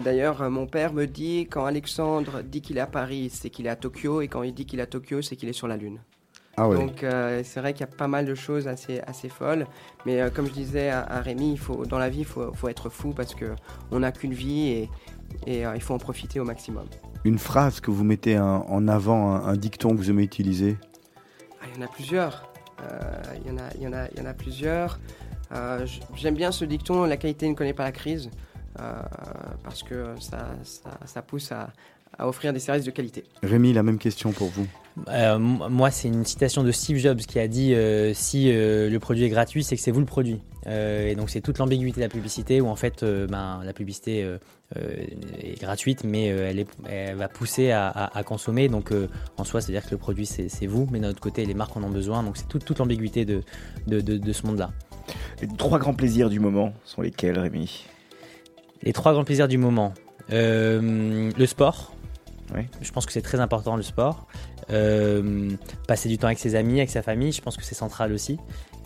[0.00, 3.66] D'ailleurs, euh, mon père me dit quand Alexandre dit qu'il est à Paris, c'est qu'il
[3.66, 5.68] est à Tokyo, et quand il dit qu'il est à Tokyo, c'est qu'il est sur
[5.68, 5.98] la Lune.
[6.56, 6.76] Ah ouais.
[6.76, 9.66] Donc euh, c'est vrai qu'il y a pas mal de choses assez, assez folles.
[10.04, 12.52] Mais euh, comme je disais à, à Rémi, il faut, dans la vie, il faut,
[12.52, 13.54] faut être fou parce que
[13.90, 14.90] on n'a qu'une vie et,
[15.46, 16.84] et euh, il faut en profiter au maximum.
[17.24, 20.76] Une phrase que vous mettez un- en avant, un, un dicton que vous aimez utiliser?
[21.62, 22.48] Ah, il y en a plusieurs.
[23.44, 24.98] Il, y en a, il, y en a, il y en a plusieurs.
[26.16, 28.28] J'aime bien ce dicton, la qualité ne connaît pas la crise,
[29.64, 31.70] parce que ça, ça, ça pousse à,
[32.18, 33.24] à offrir des services de qualité.
[33.42, 34.66] Rémi, la même question pour vous.
[35.08, 38.98] Euh, moi, c'est une citation de Steve Jobs qui a dit euh, si euh, le
[39.00, 40.38] produit est gratuit, c'est que c'est vous le produit.
[40.66, 43.72] Euh, et donc, c'est toute l'ambiguïté de la publicité où en fait, euh, ben, la
[43.72, 44.36] publicité euh,
[44.76, 44.94] euh,
[45.40, 48.68] est gratuite, mais euh, elle, est, elle va pousser à, à- à consommer.
[48.68, 49.08] Donc, euh,
[49.38, 51.74] en soi, c'est-à-dire que le produit, c'est c'est vous, mais d'un autre côté, les marques
[51.78, 52.22] en ont besoin.
[52.22, 53.40] Donc, c'est toute, toute l'ambiguïté de,
[53.86, 54.72] de, de- de ce monde-là.
[55.40, 57.86] Les trois grands plaisirs du moment sont lesquels, Rémi?
[58.82, 59.94] Les trois grands plaisirs du moment.
[60.32, 61.94] Euh, le sport.
[62.54, 62.62] Oui.
[62.80, 64.26] Je pense que c'est très important le sport.
[64.70, 65.50] Euh,
[65.88, 68.38] passer du temps avec ses amis, avec sa famille, je pense que c'est central aussi.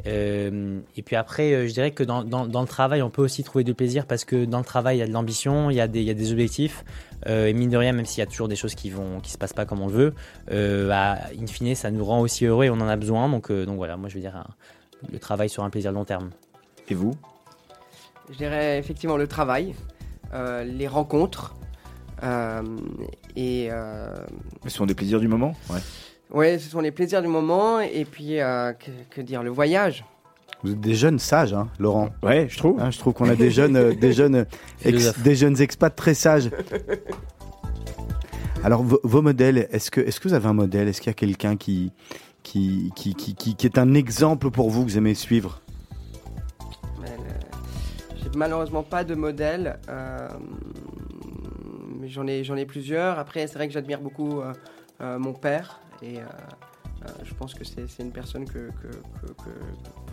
[0.06, 3.42] Euh, et puis après, je dirais que dans, dans- dans le travail, on peut aussi
[3.42, 5.80] trouver du plaisir parce que dans le travail, il y a de l'ambition, il y,
[5.80, 6.84] a des- il y a des objectifs.
[7.26, 9.30] Euh, et mine de rien, même s'il y a toujours des choses qui vont, qui
[9.30, 12.66] se passent pas comme on le veut, bah, in fine, ça nous rend aussi heureux
[12.66, 13.28] et on en a besoin.
[13.28, 14.46] Donc, donc voilà, moi je veux dire, un-
[15.10, 16.30] le travail sur un plaisir long terme.
[16.88, 17.12] Et vous?
[18.30, 19.74] Je dirais effectivement le travail,
[20.34, 21.54] euh, les rencontres
[22.22, 22.62] euh,
[23.36, 24.08] et euh,
[24.64, 25.78] Ce sont des plaisirs du moment Ouais.
[26.30, 30.04] ouais, ce sont les plaisirs du moment et puis euh, que, que dire le voyage.
[30.64, 32.08] Vous êtes des jeunes sages, hein, Laurent.
[32.22, 32.80] Ouais, je trouve.
[32.80, 34.46] Hein, je trouve qu'on a des jeunes, euh, des jeunes,
[34.84, 36.50] ex- des jeunes expats très sages.
[38.64, 40.88] Alors vos, vos modèles, est-ce que, est-ce que vous avez un modèle?
[40.88, 41.92] Est-ce qu'il y a quelqu'un qui,
[42.42, 45.60] qui, qui, qui, qui, qui est un exemple pour vous que vous aimez suivre?
[48.36, 50.28] Malheureusement pas de modèle, euh,
[51.98, 53.18] mais j'en ai, j'en plusieurs.
[53.18, 54.52] Après, c'est vrai que j'admire beaucoup euh,
[55.00, 56.18] euh, mon père et
[57.22, 58.70] je pense que c'est, une personne que-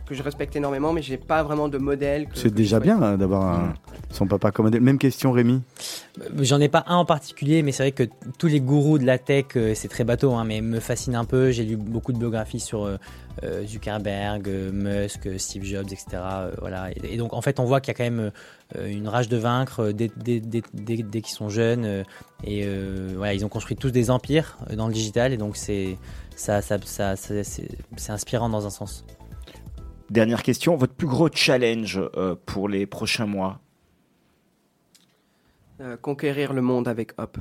[0.05, 2.27] que je respecte énormément, mais j'ai pas vraiment de modèle.
[2.33, 3.73] C'est déjà bien hein, d'avoir un- Mm.
[4.11, 4.81] son papa comme modèle.
[4.81, 5.61] Même question, Rémi.
[6.21, 8.03] Euh, J'en ai pas un en particulier, mais c'est vrai que
[8.37, 11.25] tous les gourous de la tech, euh, c'est très bateau, hein, mais me fascinent un
[11.25, 11.51] peu.
[11.51, 12.97] J'ai lu beaucoup de biographies sur euh,
[13.65, 16.05] Zuckerberg, Musk, Steve Jobs, etc.
[16.13, 16.91] euh, voilà.
[16.91, 18.31] Et, et donc en fait, on voit qu'il y a quand même
[18.75, 21.85] euh, une rage de vaincre dès, dès, dès, dès- dès qu'ils sont jeunes.
[21.85, 22.03] euh,
[22.43, 25.97] et euh, voilà, ils ont construit tous des empires dans le digital, et donc c'est
[26.35, 29.05] ça, ça, ça, ça- c'est c'est inspirant dans un sens.
[30.14, 33.59] Dernière question, votre plus gros challenge euh, pour les prochains mois?
[35.82, 37.39] Euh, conquérir le monde avec Hop.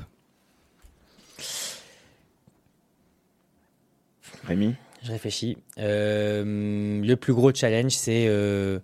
[4.47, 4.73] Rémi?
[5.03, 5.55] Je réfléchis.
[5.77, 8.79] Euh, le plus gros challenge, c'est euh,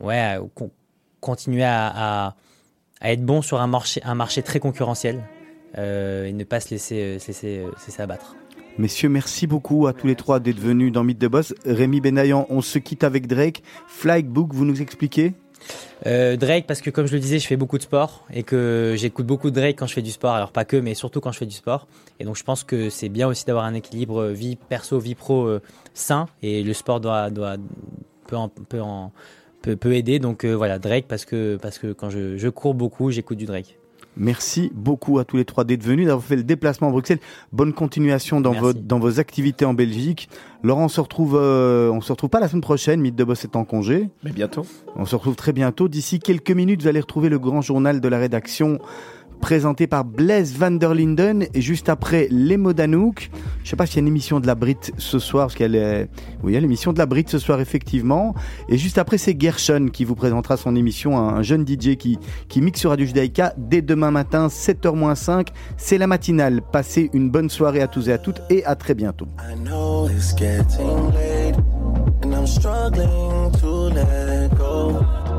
[0.00, 0.70] ouais, con-
[1.20, 1.88] continuer à,
[2.28, 2.36] à-
[3.02, 5.22] à être bon sur un marché, un marché très concurrentiel
[5.76, 8.34] euh, et ne pas se laisser, euh, se laisser, euh, se laisser abattre.
[8.80, 11.52] Messieurs, merci beaucoup à tous les trois d'être venus dans Mythe de Boss.
[11.66, 13.62] Rémi Benayan, on se quitte avec Drake.
[13.86, 15.34] Flybook, vous nous expliquez?
[16.06, 18.94] Euh, Drake, parce que comme je le disais, je fais beaucoup de sport et que
[18.96, 20.32] j'écoute beaucoup de Drake quand je fais du sport.
[20.32, 21.88] Alors pas que, mais surtout quand je fais du sport.
[22.20, 25.44] Et donc je pense que c'est bien aussi d'avoir un équilibre vie perso, vie pro
[25.44, 25.60] euh,
[25.92, 26.26] sain.
[26.42, 27.56] Et le sport doit, doit
[28.28, 28.36] peut,
[28.80, 29.12] en,
[29.84, 30.20] aider.
[30.20, 33.79] Donc euh, voilà, Drake, parce que, parce que quand je cours beaucoup, j'écoute du Drake.
[34.16, 37.20] Merci beaucoup à tous les trois d'être venus, d'avoir fait le déplacement à Bruxelles.
[37.52, 40.28] Bonne continuation dans, vos, dans vos activités en Belgique.
[40.62, 43.00] Laurent, on se retrouve, euh, on se retrouve pas la semaine prochaine.
[43.00, 44.10] Mythe de Boss est en congé.
[44.24, 44.66] Mais bientôt.
[44.96, 45.88] On se retrouve très bientôt.
[45.88, 48.78] D'ici quelques minutes, vous allez retrouver le grand journal de la rédaction
[49.40, 53.30] présenté par Blaise van der Linden et juste après les mots d'Anouk.
[53.64, 55.74] Je sais pas s'il y a une émission de la Brit ce soir parce qu'elle
[55.74, 56.08] est
[56.42, 58.34] oui, il y a l'émission de la Brit ce soir effectivement
[58.68, 62.18] et juste après c'est Gershon qui vous présentera son émission un, jeune DJ qui
[62.48, 65.48] qui mixe sur Radio Judaïka dès demain matin 7h-5.
[65.76, 66.60] C'est la matinale.
[66.62, 69.26] Passez une bonne soirée à tous et à toutes et à très bientôt.
[74.80, 75.29] there's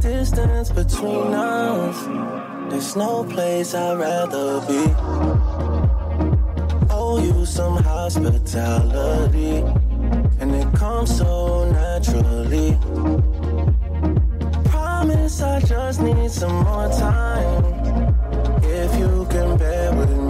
[0.00, 2.06] distance between us.
[2.70, 4.94] There's no place I'd rather be.
[6.90, 9.56] Owe you some hospitality,
[10.40, 12.78] and it comes so naturally.
[14.70, 17.64] Promise I just need some more time.
[18.62, 20.29] If you can bear with me,